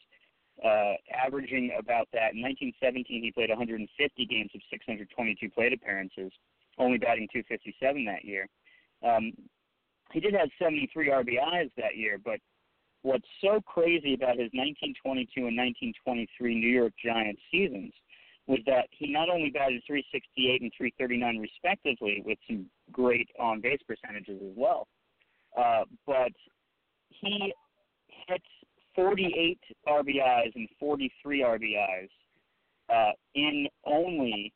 [0.66, 2.34] uh, averaging about that.
[2.34, 6.32] In 1917, he played 150 games of 622 plate appearances,
[6.80, 8.48] only batting 257 that year.
[9.04, 9.32] Um,
[10.12, 12.40] he did have 73 RBIs that year, but
[13.02, 17.94] what's so crazy about his 1922 and 1923 New York Giants seasons
[18.48, 23.80] was that he not only batted 368 and 339 respectively, with some great on base
[23.88, 24.88] percentages as well,
[25.58, 26.32] uh, but
[27.10, 27.54] he
[28.28, 28.42] hit
[28.96, 32.10] 48 RBIs and 43 RBIs
[32.94, 34.54] uh, in only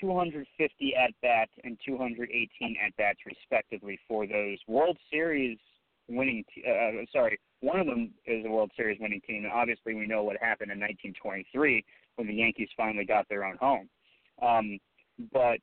[0.00, 5.58] 250 at bats and 218 at bats respectively for those World Series
[6.08, 6.44] winning.
[6.54, 9.94] T- uh, uh, sorry, one of them is a World Series winning team, and obviously
[9.94, 11.84] we know what happened in 1923
[12.16, 13.88] when the Yankees finally got their own home.
[14.42, 14.78] Um,
[15.32, 15.58] but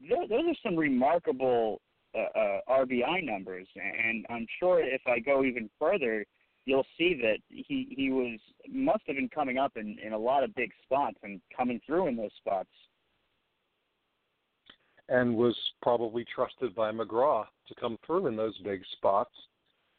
[0.00, 1.80] th- those are some remarkable
[2.14, 6.24] uh, uh, RBI numbers, and I'm sure if I go even further,
[6.64, 10.44] you'll see that he he was must have been coming up in in a lot
[10.44, 12.68] of big spots and coming through in those spots
[15.08, 19.34] and was probably trusted by McGraw to come through in those big spots,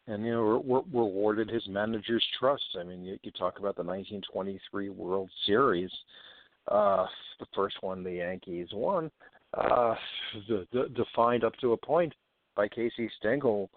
[0.08, 2.64] and you know re- rewarded his manager's trust.
[2.80, 5.92] I mean, you, you talk about the 1923 World Series,
[6.70, 7.06] uh,
[7.40, 9.12] the first one the Yankees won,
[9.54, 9.96] uh,
[10.48, 12.14] the, the, defined up to a point
[12.56, 13.70] by Casey Stengel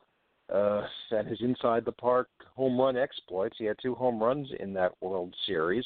[0.53, 3.57] uh, and his inside the park home run exploits.
[3.59, 5.85] He had two home runs in that World Series.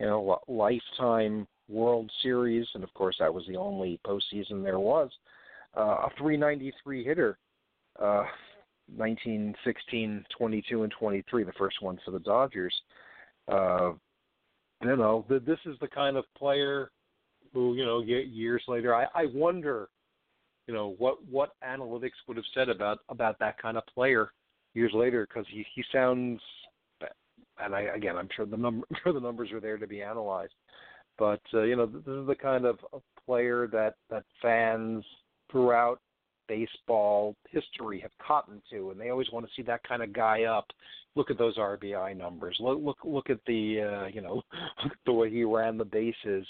[0.00, 5.10] You know, lifetime World Series, and of course that was the only postseason there was.
[5.76, 7.38] Uh, a 393 hitter,
[7.98, 8.24] uh,
[8.94, 12.74] 1916, 22, and 23, the first one for the Dodgers.
[13.48, 13.92] Uh,
[14.82, 16.90] you know, this is the kind of player
[17.52, 19.88] who, you know, years later, I, I wonder,
[20.66, 24.32] you know, what what analytics would have said about about that kind of player
[24.74, 26.40] years later because he he sounds,
[27.62, 30.02] and I again, I'm sure the number, I'm sure the numbers are there to be
[30.02, 30.54] analyzed,
[31.22, 32.80] but uh, you know, this is the kind of
[33.24, 35.04] player that that fans
[35.52, 36.00] throughout
[36.48, 40.42] baseball history have cottoned to, and they always want to see that kind of guy
[40.42, 40.66] up.
[41.14, 42.56] Look at those RBI numbers.
[42.58, 44.42] Look look look at the uh, you know
[45.06, 46.44] the way he ran the bases.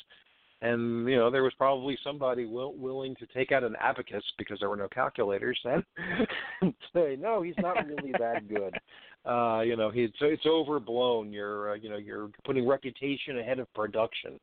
[0.63, 4.59] And you know there was probably somebody will, willing to take out an abacus because
[4.59, 5.85] there were no calculators then,
[6.63, 8.75] and say no, he's not really that good.
[9.25, 11.33] Uh, you know, he's it's overblown.
[11.33, 14.41] You're uh, you know you're putting reputation ahead of production.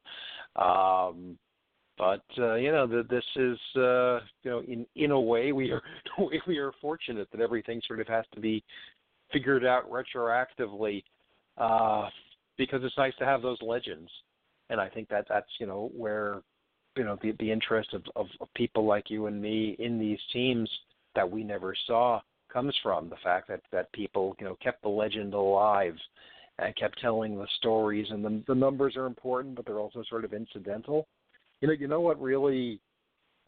[0.55, 1.37] Um,
[1.97, 5.71] but uh, you know, the, this is uh, you know, in in a way, we
[5.71, 5.81] are
[6.47, 8.63] we are fortunate that everything sort of has to be
[9.33, 11.03] figured out retroactively
[11.57, 12.09] uh,
[12.57, 14.09] because it's nice to have those legends,
[14.69, 16.41] and I think that that's you know where
[16.95, 20.19] you know the the interest of, of, of people like you and me in these
[20.31, 20.69] teams
[21.15, 24.89] that we never saw comes from the fact that that people you know kept the
[24.89, 25.95] legend alive
[26.57, 30.25] and kept telling the stories and the the numbers are important but they're also sort
[30.25, 31.07] of incidental
[31.62, 32.79] you know, you know what really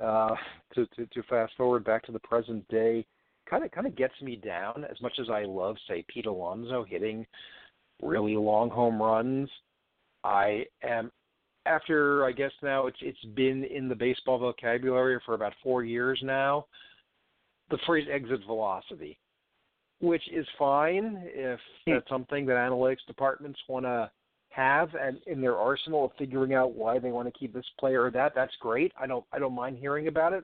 [0.02, 0.36] uh,
[0.76, 3.06] to, to to fast forward back to the present day
[3.50, 6.84] kind of kind of gets me down as much as I love say Pete Alonso
[6.84, 7.26] hitting
[8.02, 9.50] really long home runs.
[10.24, 11.12] I am
[11.66, 16.20] after I guess now it's it's been in the baseball vocabulary for about four years
[16.24, 16.66] now.
[17.72, 19.18] The phrase exit velocity,
[20.00, 21.94] which is fine if hmm.
[21.94, 24.12] that's something that analytics departments want to
[24.50, 28.04] have and in their arsenal of figuring out why they want to keep this player
[28.04, 28.92] or that, that's great.
[29.00, 30.44] I don't I don't mind hearing about it.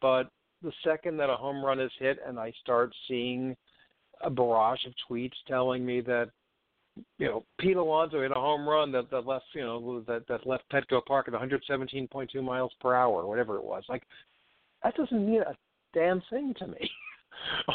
[0.00, 0.30] But
[0.62, 3.56] the second that a home run is hit and I start seeing
[4.22, 6.30] a barrage of tweets telling me that
[7.18, 10.46] you know Pete Alonso hit a home run that that left you know that that
[10.46, 13.84] left Petco Park at 117.2 miles per hour, or whatever it was.
[13.88, 14.02] Like
[14.82, 15.54] that doesn't mean a
[15.94, 16.90] damn thing to me.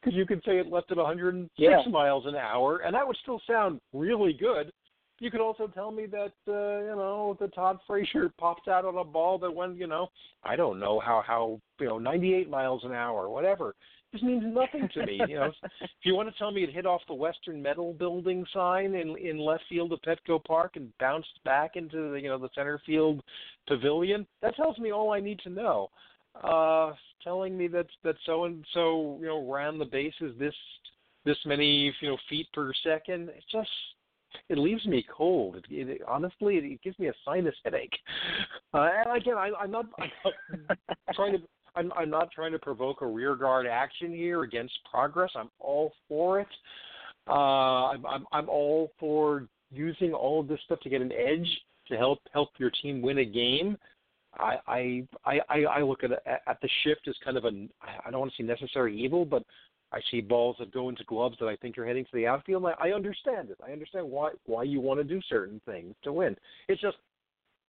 [0.00, 1.82] Because you could say it left at 106 yeah.
[1.90, 4.72] miles an hour, and that would still sound really good.
[5.20, 8.96] You could also tell me that uh, you know the Todd Frazier popped out on
[8.96, 10.08] a ball that went you know
[10.44, 13.74] I don't know how how you know 98 miles an hour, whatever.
[14.12, 15.20] This means nothing to me.
[15.28, 18.46] You know, if you want to tell me it hit off the Western Metal Building
[18.54, 22.38] sign in in left field of Petco Park and bounced back into the you know
[22.38, 23.20] the center field
[23.66, 25.90] pavilion, that tells me all I need to know
[26.42, 30.54] uh, telling me that that so and so you know ran the bases this
[31.24, 33.28] this many you know feet per second.
[33.28, 33.70] It just
[34.48, 35.56] it leaves me cold.
[35.56, 37.96] It, it, honestly, it, it gives me a sinus headache.
[38.74, 40.10] Uh, and again, I, I'm not, I'm
[40.68, 41.38] not trying to.
[41.74, 45.30] I'm, I'm not trying to provoke a rearguard action here against progress.
[45.34, 46.48] I'm all for it.
[47.26, 51.48] Uh, I'm, I'm, I'm all for using all of this stuff to get an edge
[51.88, 53.78] to help help your team win a game.
[54.38, 57.68] I I I I look at at the shift as kind of a
[58.04, 59.44] I don't want to say necessary evil, but
[59.92, 62.66] I see balls that go into gloves that I think are heading to the outfield.
[62.66, 63.58] I, I understand it.
[63.66, 66.36] I understand why why you want to do certain things to win.
[66.68, 66.96] It's just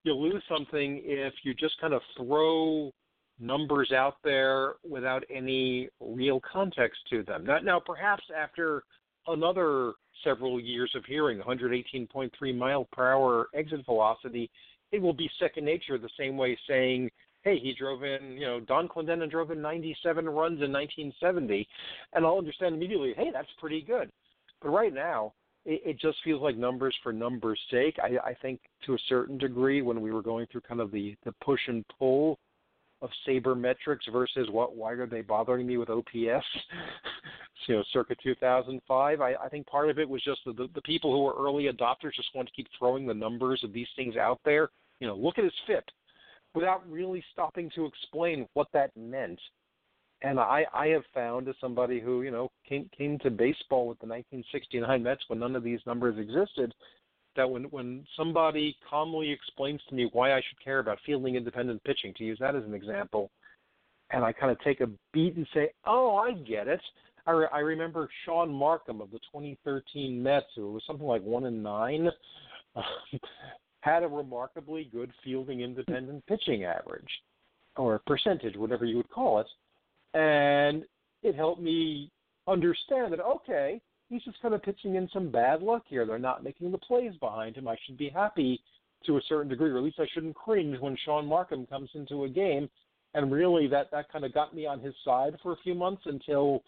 [0.04, 2.92] you lose something if you just kind of throw
[3.40, 7.46] numbers out there without any real context to them.
[7.46, 8.84] Now, now perhaps after
[9.28, 14.50] another several years of hearing 118.3 mile per hour exit velocity,
[14.92, 17.10] it will be second nature the same way saying,
[17.44, 21.68] hey, he drove in, you know, Donn Clendenon drove in 97 runs in 1970,
[22.14, 24.12] and I'll understand immediately, hey, that's pretty good.
[24.62, 25.34] But right now,
[25.66, 27.98] it, it just feels like numbers for numbers' sake.
[28.02, 31.16] I, I think to a certain degree, when we were going through kind of the,
[31.24, 32.40] the push and pull
[33.02, 36.14] of sabermetrics versus what why are they bothering me with OPS?
[37.68, 39.22] you know, circa 2005.
[39.22, 41.66] I, I think part of it was just the, the the people who were early
[41.66, 44.70] adopters just want to keep throwing the numbers of these things out there.
[45.00, 45.86] You know, look at his FIP,
[46.54, 49.40] without really stopping to explain what that meant.
[50.22, 54.00] And I, I have found as somebody who, you know, came came to baseball with
[54.00, 56.74] the 1969 Mets when none of these numbers existed,
[57.36, 61.84] that when when somebody calmly explains to me why I should care about fielding independent
[61.84, 63.32] pitching, to use that as an example,
[64.12, 66.82] and I kind of take a beat and say, "Oh, I get it."
[67.28, 71.46] I, re- I remember Shaun Marcum of the 2013 Mets, who was something like one
[71.46, 72.10] in nine,
[73.82, 77.10] had a remarkably good fielding independent pitching average,
[77.78, 79.48] or percentage, whatever you would call it,
[80.18, 80.84] and
[81.22, 82.10] it helped me
[82.48, 83.80] understand that okay,
[84.10, 86.06] he's just kind of pitching in some bad luck here.
[86.06, 87.68] They're not making the plays behind him.
[87.68, 88.62] I should be happy
[89.06, 92.26] to a certain degree, or at least I shouldn't cringe when Shaun Marcum comes into
[92.26, 92.70] a game.
[93.14, 96.04] And really, that that kind of got me on his side for a few months
[96.06, 96.64] until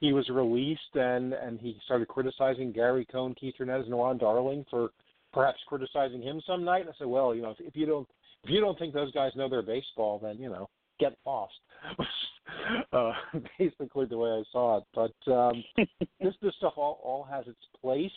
[0.00, 4.64] he was released and and he started criticizing Gary Cohen, Keith Hernandez, and Ron Darling
[4.70, 4.90] for
[5.32, 6.82] perhaps criticizing him some night.
[6.82, 8.08] And I said, well, you know, if, if you don't
[8.44, 11.54] if you don't think those guys know their baseball, then you know, get lost.
[12.92, 13.12] uh,
[13.58, 14.84] basically, the way I saw it.
[14.94, 15.64] But um,
[16.20, 18.10] this this stuff all all has its place.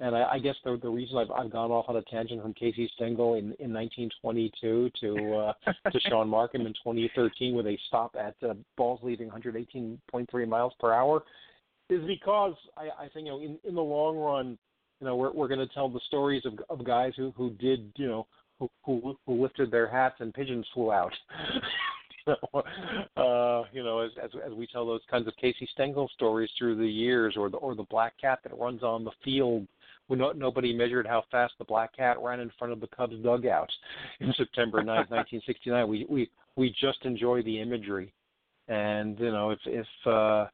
[0.00, 2.52] And I, I guess the the reason I've I've gone off on a tangent from
[2.54, 5.52] Casey Stengel in in 1922 to uh,
[5.90, 10.92] to Shaun Marcum in 2013, where they stop at uh, balls leaving 118.3 miles per
[10.92, 11.22] hour,
[11.90, 14.58] is because I, I think you know in in the long run,
[15.00, 17.92] you know we're we're going to tell the stories of of guys who who did
[17.96, 18.26] you know
[18.84, 21.12] who who, lifted their hats and pigeons flew out.
[22.26, 26.76] uh, you know, as, as as we tell those kinds of Casey Stengel stories through
[26.76, 29.66] the years, or the or the black cat that runs on the field
[30.06, 33.16] when no, nobody measured how fast the black cat ran in front of the Cubs
[33.22, 33.70] dugout
[34.20, 35.88] in September 9th, 1969.
[35.88, 38.12] We we we just enjoy the imagery,
[38.68, 40.46] and you know if if uh,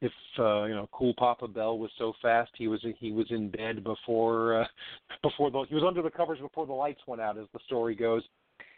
[0.00, 3.50] if uh, you know cool Papa Bell was so fast he was he was in
[3.50, 4.66] bed before uh,
[5.22, 7.94] before the he was under the covers before the lights went out as the story
[7.94, 8.22] goes.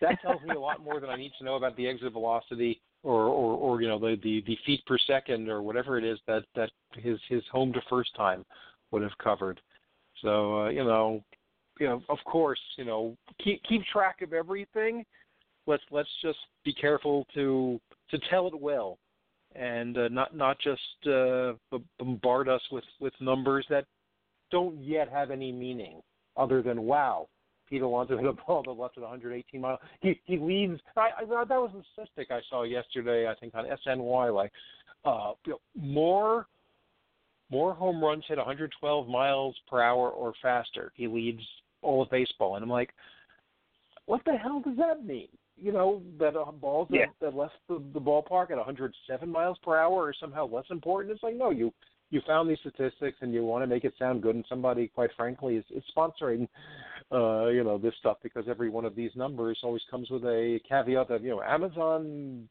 [0.00, 2.80] That tells me a lot more than I need to know about the exit velocity
[3.02, 6.18] or or, or you know the, the the feet per second or whatever it is
[6.26, 8.44] that that his his home to first time
[8.90, 9.60] would have covered.
[10.22, 11.22] So uh, you know,
[11.80, 15.04] you know, of course, you know, keep keep track of everything.
[15.66, 18.98] Let's let's just be careful to to tell it well,
[19.54, 21.52] and uh, not not just uh,
[21.98, 23.84] bombard us with with numbers that
[24.50, 26.00] don't yet have any meaning
[26.36, 27.28] other than wow.
[27.68, 29.78] Pete Alonso hit a ball that left at 118 miles.
[30.00, 30.80] He he leads.
[30.96, 33.28] I, I that was a statistic I saw yesterday.
[33.28, 34.52] I think on SNY like
[35.04, 35.32] uh,
[35.76, 36.46] more
[37.50, 40.92] more home runs hit 112 miles per hour or faster.
[40.94, 41.40] He leads
[41.82, 42.90] all of baseball, and I'm like,
[44.06, 45.28] what the hell does that mean?
[45.60, 47.06] You know that uh, balls yeah.
[47.20, 51.12] that, that left the, the ballpark at 107 miles per hour are somehow less important.
[51.12, 51.72] It's like no, you
[52.10, 55.10] you found these statistics and you want to make it sound good, and somebody, quite
[55.16, 56.48] frankly, is, is sponsoring,
[57.12, 60.58] uh, you know, this stuff because every one of these numbers always comes with a
[60.68, 62.48] caveat of you know Amazon.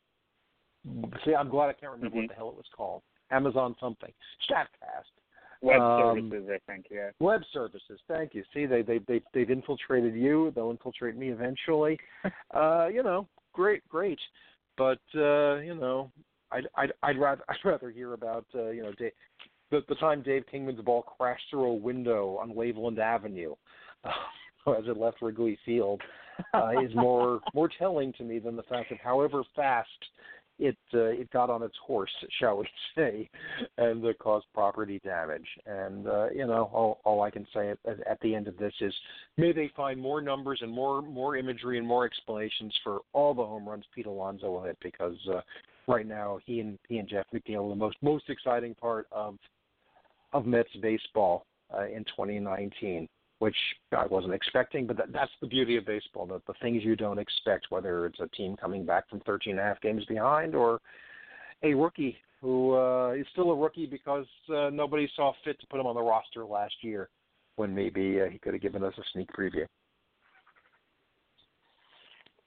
[1.26, 2.18] See, I'm glad I can't remember mm-hmm.
[2.20, 3.02] what the hell it was called.
[3.32, 4.12] Amazon something,
[4.50, 5.12] Statcast.
[5.62, 6.88] Web Um, services, I think.
[6.92, 7.10] Yeah.
[7.20, 8.00] Web services.
[8.08, 8.44] Thank you.
[8.54, 10.52] See, they they they they've infiltrated you.
[10.56, 12.00] They'll infiltrate me eventually.
[12.54, 14.20] uh, you know, great, great.
[14.78, 16.12] But uh, you know,
[16.52, 19.12] I'd I'd I'd rather I'd rather hear about uh, you know Dave,
[19.72, 23.56] the the time Dave Kingman's ball crashed through a window on Waveland Avenue
[24.04, 24.12] uh,
[24.78, 26.02] as it left Wrigley Field
[26.54, 29.90] uh, is more more telling to me than the fact of however fast
[30.60, 33.30] it uh, it got on its horse, shall we say,
[33.78, 35.48] and uh, caused property damage.
[35.66, 37.78] And uh, you know, all, all I can say at,
[38.08, 38.94] at the end of this is,
[39.38, 43.46] may they find more numbers and more more imagery and more explanations for all the
[43.46, 45.42] home runs Pete Alonso will hit, because uh,
[45.88, 49.38] right now he and he and Jeff McNeil are the most most exciting part of
[50.34, 53.08] of Mets baseball uh, in 2019
[53.40, 53.56] which
[53.96, 54.88] I wasn't expecting.
[54.88, 58.20] But that, that's the beauty of baseball: the, the things you don't expect, whether it's
[58.20, 60.80] a team coming back from 13 and a half games behind or
[61.64, 65.80] a rookie who uh, is still a rookie because uh, nobody saw fit to put
[65.80, 67.10] him on the roster last year,
[67.56, 69.66] when maybe uh, he could have given us a sneak preview.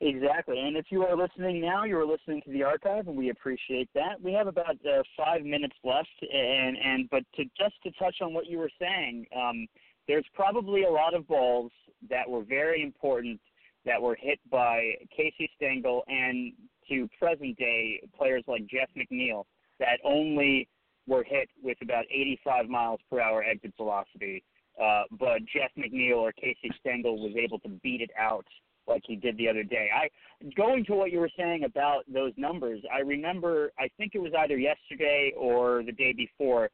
[0.03, 0.59] Exactly.
[0.59, 3.91] And if you are listening now, you are listening to the archive, and we appreciate
[3.95, 4.21] that.
[4.23, 8.33] We have about uh, five minutes left, and and but to just to touch on
[8.33, 9.67] what you were saying, um,
[10.11, 11.71] there's probably a lot of balls
[12.09, 13.41] that were very important
[13.87, 16.53] that were hit by Casey Stengel and
[16.89, 19.45] to present day players like Jeff McNeil
[19.79, 20.69] that only
[21.07, 24.43] were hit with about 85 miles per hour exit velocity.
[24.83, 28.47] Uh, but Jeff McNeil or Casey Stengel was able to beat it out
[28.89, 29.91] like he did the other day.
[29.95, 30.09] I
[30.57, 32.81] going to what you were saying about those numbers.
[32.93, 36.69] I remember I think it was either yesterday or the day before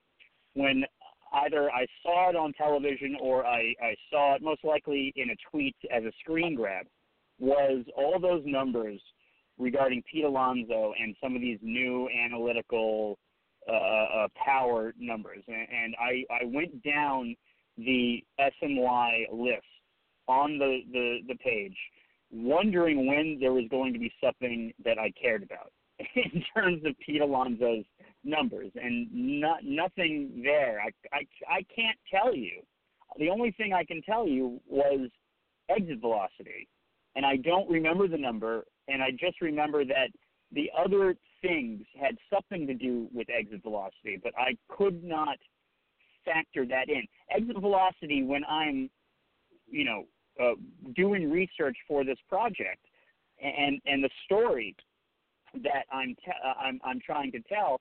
[0.54, 0.86] when
[1.32, 5.36] either I saw it on television or I, I saw it most likely in a
[5.50, 6.86] tweet as a screen grab,
[7.38, 9.00] was all those numbers
[9.58, 13.18] regarding Pete Alonso and some of these new analytical
[13.68, 15.42] uh, uh, power numbers.
[15.48, 17.34] And, and I, I went down
[17.76, 19.66] the SNY list
[20.28, 21.76] on the, the, the page,
[22.30, 25.72] wondering when there was going to be something that I cared about
[26.14, 27.84] in terms of Pete Alonso's
[28.24, 30.80] numbers, and not nothing there.
[30.80, 32.62] I, I I can't tell you.
[33.18, 35.08] The only thing I can tell you was
[35.68, 36.68] exit velocity,
[37.14, 38.64] and I don't remember the number.
[38.88, 40.08] And I just remember that
[40.52, 45.38] the other things had something to do with exit velocity, but I could not
[46.24, 47.02] factor that in.
[47.30, 48.90] Exit velocity when I'm,
[49.68, 50.04] you know,
[50.40, 50.54] uh,
[50.94, 52.84] doing research for this project,
[53.42, 54.76] and and the story
[55.54, 57.80] that I'm te- uh, I'm I'm trying to tell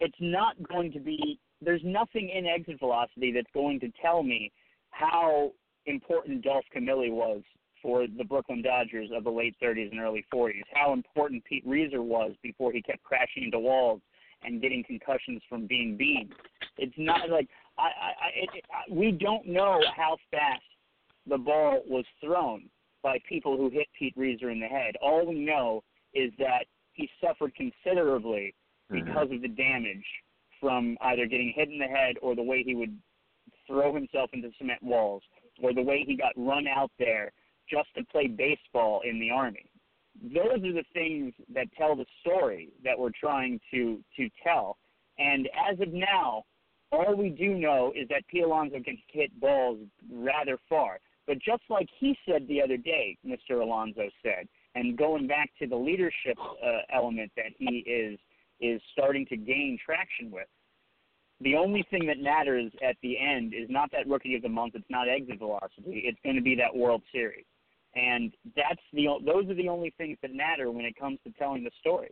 [0.00, 4.52] it's not going to be there's nothing in exit velocity that's going to tell me
[4.90, 5.52] how
[5.86, 7.42] important Dolph Camilli was
[7.82, 10.62] for the Brooklyn Dodgers of the late 30s and early 40s.
[10.72, 14.00] How important Pete Reiser was before he kept crashing into walls
[14.42, 16.32] and getting concussions from being beamed.
[16.76, 20.62] It's not like I, I, it, it, we don't know how fast
[21.28, 22.68] the ball was thrown
[23.02, 24.94] by people who hit Pete Reiser in the head.
[25.02, 25.82] All we know
[26.14, 28.54] is that he suffered considerably
[28.90, 30.04] because of the damage
[30.60, 32.96] from either getting hit in the head or the way he would
[33.66, 35.22] throw himself into cement walls
[35.62, 37.32] or the way he got run out there
[37.70, 39.66] just to play baseball in the army.
[40.22, 44.78] Those are the things that tell the story that we're trying to to tell.
[45.18, 46.44] And as of now,
[46.90, 49.78] all we do know is that Pete Alonso can hit balls
[50.12, 50.98] rather far.
[51.26, 53.60] But just like he said the other day, Mr.
[53.60, 58.18] Alonso said, and going back to the leadership uh, element that he is
[58.60, 60.46] is starting to gain traction with,
[61.40, 64.74] the only thing that matters at the end is not that rookie of the month.
[64.74, 66.02] It's not exit velocity.
[66.04, 67.44] It's going to be that World Series,
[67.94, 71.62] and that's the those are the only things that matter when it comes to telling
[71.62, 72.10] the story.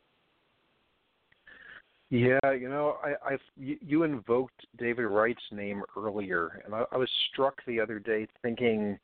[2.09, 7.11] Yeah, you know, I, I you invoked David Wright's name earlier, and I, I was
[7.33, 8.97] struck the other day thinking,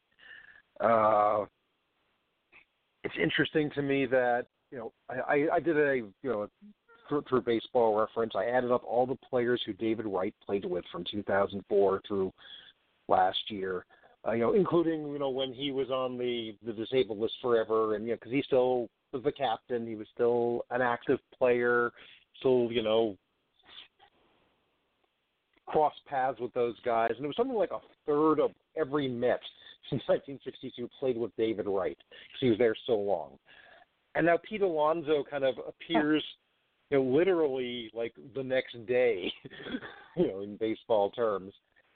[0.80, 1.46] uh,
[3.02, 6.48] it's interesting to me that you know I, I did a you know
[7.08, 8.32] through, through baseball reference.
[8.36, 12.32] I added up all the players who David Wright played with from 2004 through
[13.08, 13.84] last year.
[14.26, 17.96] Uh, you know, including you know when he was on the the disabled list forever,
[17.96, 21.90] and you know because he still was the captain, he was still an active player,
[22.38, 23.16] still you know
[25.66, 29.40] cross paths with those guys, and it was something like a third of every Met
[29.90, 33.38] since 1962 played with David Wright because he was there so long.
[34.14, 36.22] And now Pete Alonso kind of appears
[36.92, 39.32] you know, literally like the next day,
[40.16, 41.52] you know, in baseball terms.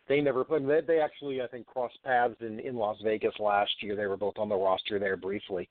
[0.09, 0.67] They never played.
[0.67, 3.95] They, they actually, I think, crossed paths in in Las Vegas last year.
[3.95, 5.69] They were both on the roster there briefly,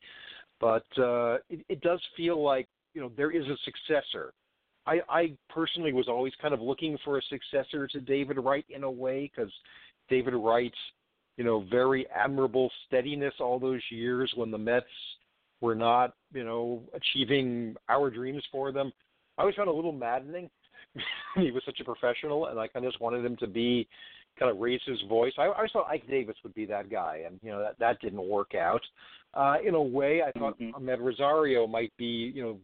[0.60, 4.34] but uh, it, it does feel like you know there is a successor.
[4.86, 8.84] I, I personally was always kind of looking for a successor to David Wright in
[8.84, 9.52] a way because
[10.10, 10.76] David Wright's,
[11.38, 14.86] you know, very admirable steadiness all those years when the Mets
[15.60, 18.92] were not, you know, achieving our dreams for them
[19.38, 20.50] I always found a little maddening.
[21.36, 23.88] he was such a professional, and I kind of just wanted him to be
[24.40, 25.34] kind of raise his voice.
[25.38, 28.00] I, I always thought Ike Davis would be that guy, and you know that that
[28.02, 28.82] didn't work out.
[29.34, 30.84] Uh, in a way, I thought mm-hmm.
[30.84, 32.60] Amed Rosario might be, you know,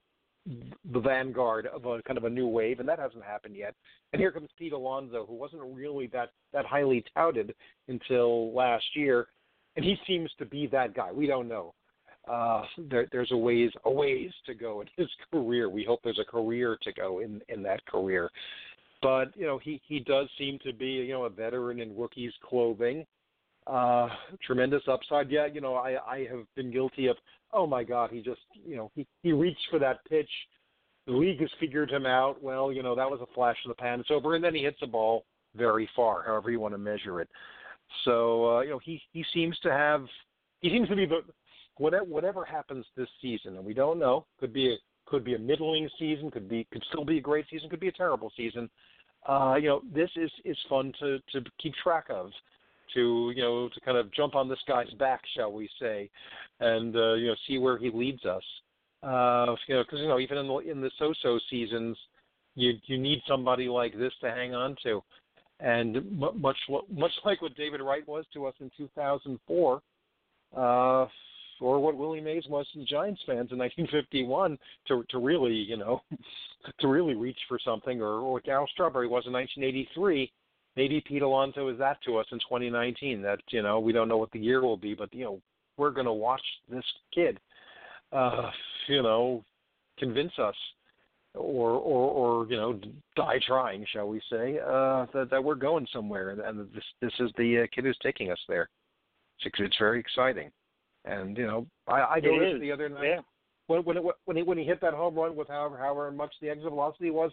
[0.91, 3.75] the vanguard of a kind of a new wave, and that hasn't happened yet.
[4.11, 7.53] And here comes Pete Alonso, who wasn't really that that highly touted
[7.87, 9.27] until last year,
[9.75, 11.11] and he seems to be that guy.
[11.11, 11.73] We don't know
[12.29, 15.69] uh, there, there's a ways a ways to go in his career.
[15.69, 18.29] We hope there's a career to go in in that career.
[19.01, 22.33] But you know, he he does seem to be you know a veteran in rookies'
[22.47, 23.05] clothing.
[23.67, 24.09] Uh,
[24.45, 25.29] tremendous upside.
[25.29, 27.17] Yeah, you know, I I have been guilty of.
[27.53, 30.29] Oh my God, he just you know he he reached for that pitch.
[31.07, 32.41] The league has figured him out.
[32.41, 33.99] Well, you know that was a flash in the pan.
[33.99, 37.21] It's over, and then he hits the ball very far, however you want to measure
[37.21, 37.29] it.
[38.05, 40.05] So uh, you know he he seems to have
[40.61, 41.21] he seems to be the
[41.77, 45.39] whatever whatever happens this season, and we don't know, could be a could be a
[45.39, 48.69] middling season, could be could still be a great season, could be a terrible season.
[49.27, 52.31] Uh, you know, this is is fun to to keep track of,
[52.93, 56.09] to you know to kind of jump on this guy's back, shall we say,
[56.59, 58.43] and uh, you know see where he leads us.
[59.03, 61.97] Uh, you know, because you know even in the in the so-so seasons,
[62.55, 65.01] you you need somebody like this to hang on to,
[65.59, 66.57] and much
[66.91, 69.81] much like what David Wright was to us in 2004.
[70.55, 71.07] Uh,
[71.61, 74.57] or what Willie Mays was to Giants fans in 1951
[74.87, 76.01] to to really you know
[76.79, 80.31] to really reach for something, or, or what Darryl Strawberry was in 1983.
[80.75, 83.21] Maybe Pete Alonso is that to us in 2019.
[83.21, 85.41] That you know we don't know what the year will be, but you know
[85.77, 86.83] we're going to watch this
[87.13, 87.39] kid,
[88.11, 88.49] uh,
[88.87, 89.43] you know,
[89.97, 90.55] convince us
[91.33, 92.79] or or or you know
[93.15, 97.13] die trying, shall we say, uh, that that we're going somewhere, and, and this this
[97.19, 98.69] is the uh, kid who's taking us there.
[99.43, 100.51] It's, it's very exciting.
[101.05, 103.19] And you know, I, I noticed the other night yeah.
[103.67, 106.33] when when it, when he when he hit that home run with however however much
[106.41, 107.31] the exit velocity was,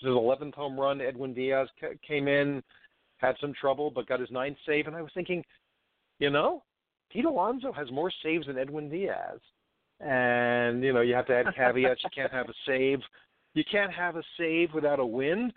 [0.00, 1.00] his 11th home run.
[1.00, 1.68] Edwin Diaz
[2.06, 2.62] came in,
[3.18, 4.86] had some trouble, but got his ninth save.
[4.86, 5.44] And I was thinking,
[6.18, 6.62] you know,
[7.10, 9.40] Pete Alonso has more saves than Edwin Diaz.
[10.00, 12.02] And you know, you have to add caveats.
[12.02, 13.00] you can't have a save.
[13.52, 15.52] You can't have a save without a win.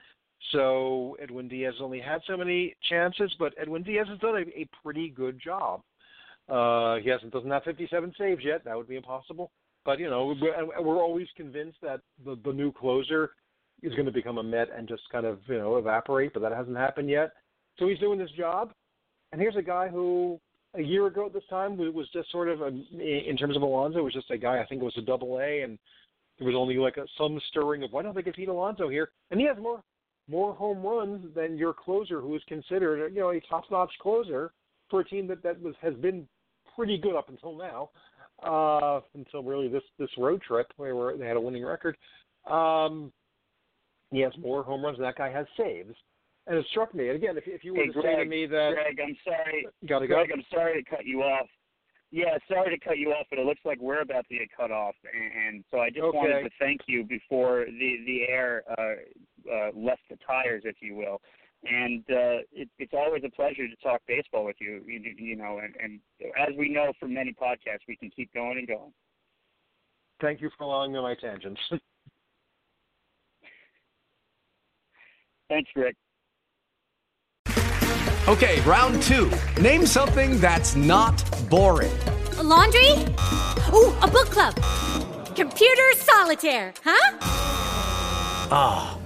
[0.52, 4.68] So Edwin Diaz only had so many chances, but Edwin Diaz has done a, a
[4.84, 5.82] pretty good job
[6.50, 8.64] uh, he hasn't doesn't have 57 saves yet.
[8.66, 9.52] That would be impossible.
[9.86, 13.32] But you know, we're, we're always convinced that the the new closer
[13.82, 16.34] is going to become a Met and just kind of you know evaporate.
[16.34, 17.32] But that hasn't happened yet.
[17.80, 18.74] So he's doing this job,
[19.32, 20.40] and here's a guy who
[20.76, 24.02] a year ago at this time was just sort of a, in terms of Alonso,
[24.02, 24.60] was just a guy.
[24.60, 25.78] I think it was a double A, and
[26.38, 29.10] there was only like a, some stirring of why don't they get Pete Alonso here?
[29.32, 29.82] And he has more
[30.30, 34.52] more home runs than your closer, who is considered you know a top notch closer
[34.90, 36.28] for a team that that was has been
[36.76, 37.90] pretty good up until now,
[38.44, 41.98] uh, until really this this road trip where they had a winning record.
[42.50, 43.12] Um,
[44.12, 45.96] he has more home runs than that guy has saves.
[46.46, 47.38] And it struck me and again.
[47.38, 50.08] If, if you were hey, to Greg, say to me that, Greg, I'm sorry, gotta
[50.08, 50.16] go.
[50.16, 51.48] Greg, I'm sorry to cut you off.
[52.12, 54.70] Yeah, sorry to cut you off, but it looks like we're about to get cut
[54.70, 56.18] off, and, and so I just Okay.
[56.18, 60.96] wanted to thank you before the the air uh, uh, left the tires, if you
[60.96, 61.22] will.
[61.66, 64.82] And uh, it, it's always a pleasure to talk baseball with you.
[64.86, 66.00] You, you know, and, and
[66.38, 68.92] as we know from many podcasts, we can keep going and going.
[70.22, 71.62] Thank you for allowing me my tangents.
[75.50, 75.96] Thanks, Greg.
[78.28, 79.30] Okay, round two.
[79.62, 81.92] Name something that's not boring.
[82.38, 82.92] A laundry?
[83.74, 84.56] Ooh, a book club.
[85.36, 87.18] Computer solitaire, huh?
[88.50, 88.98] Ah,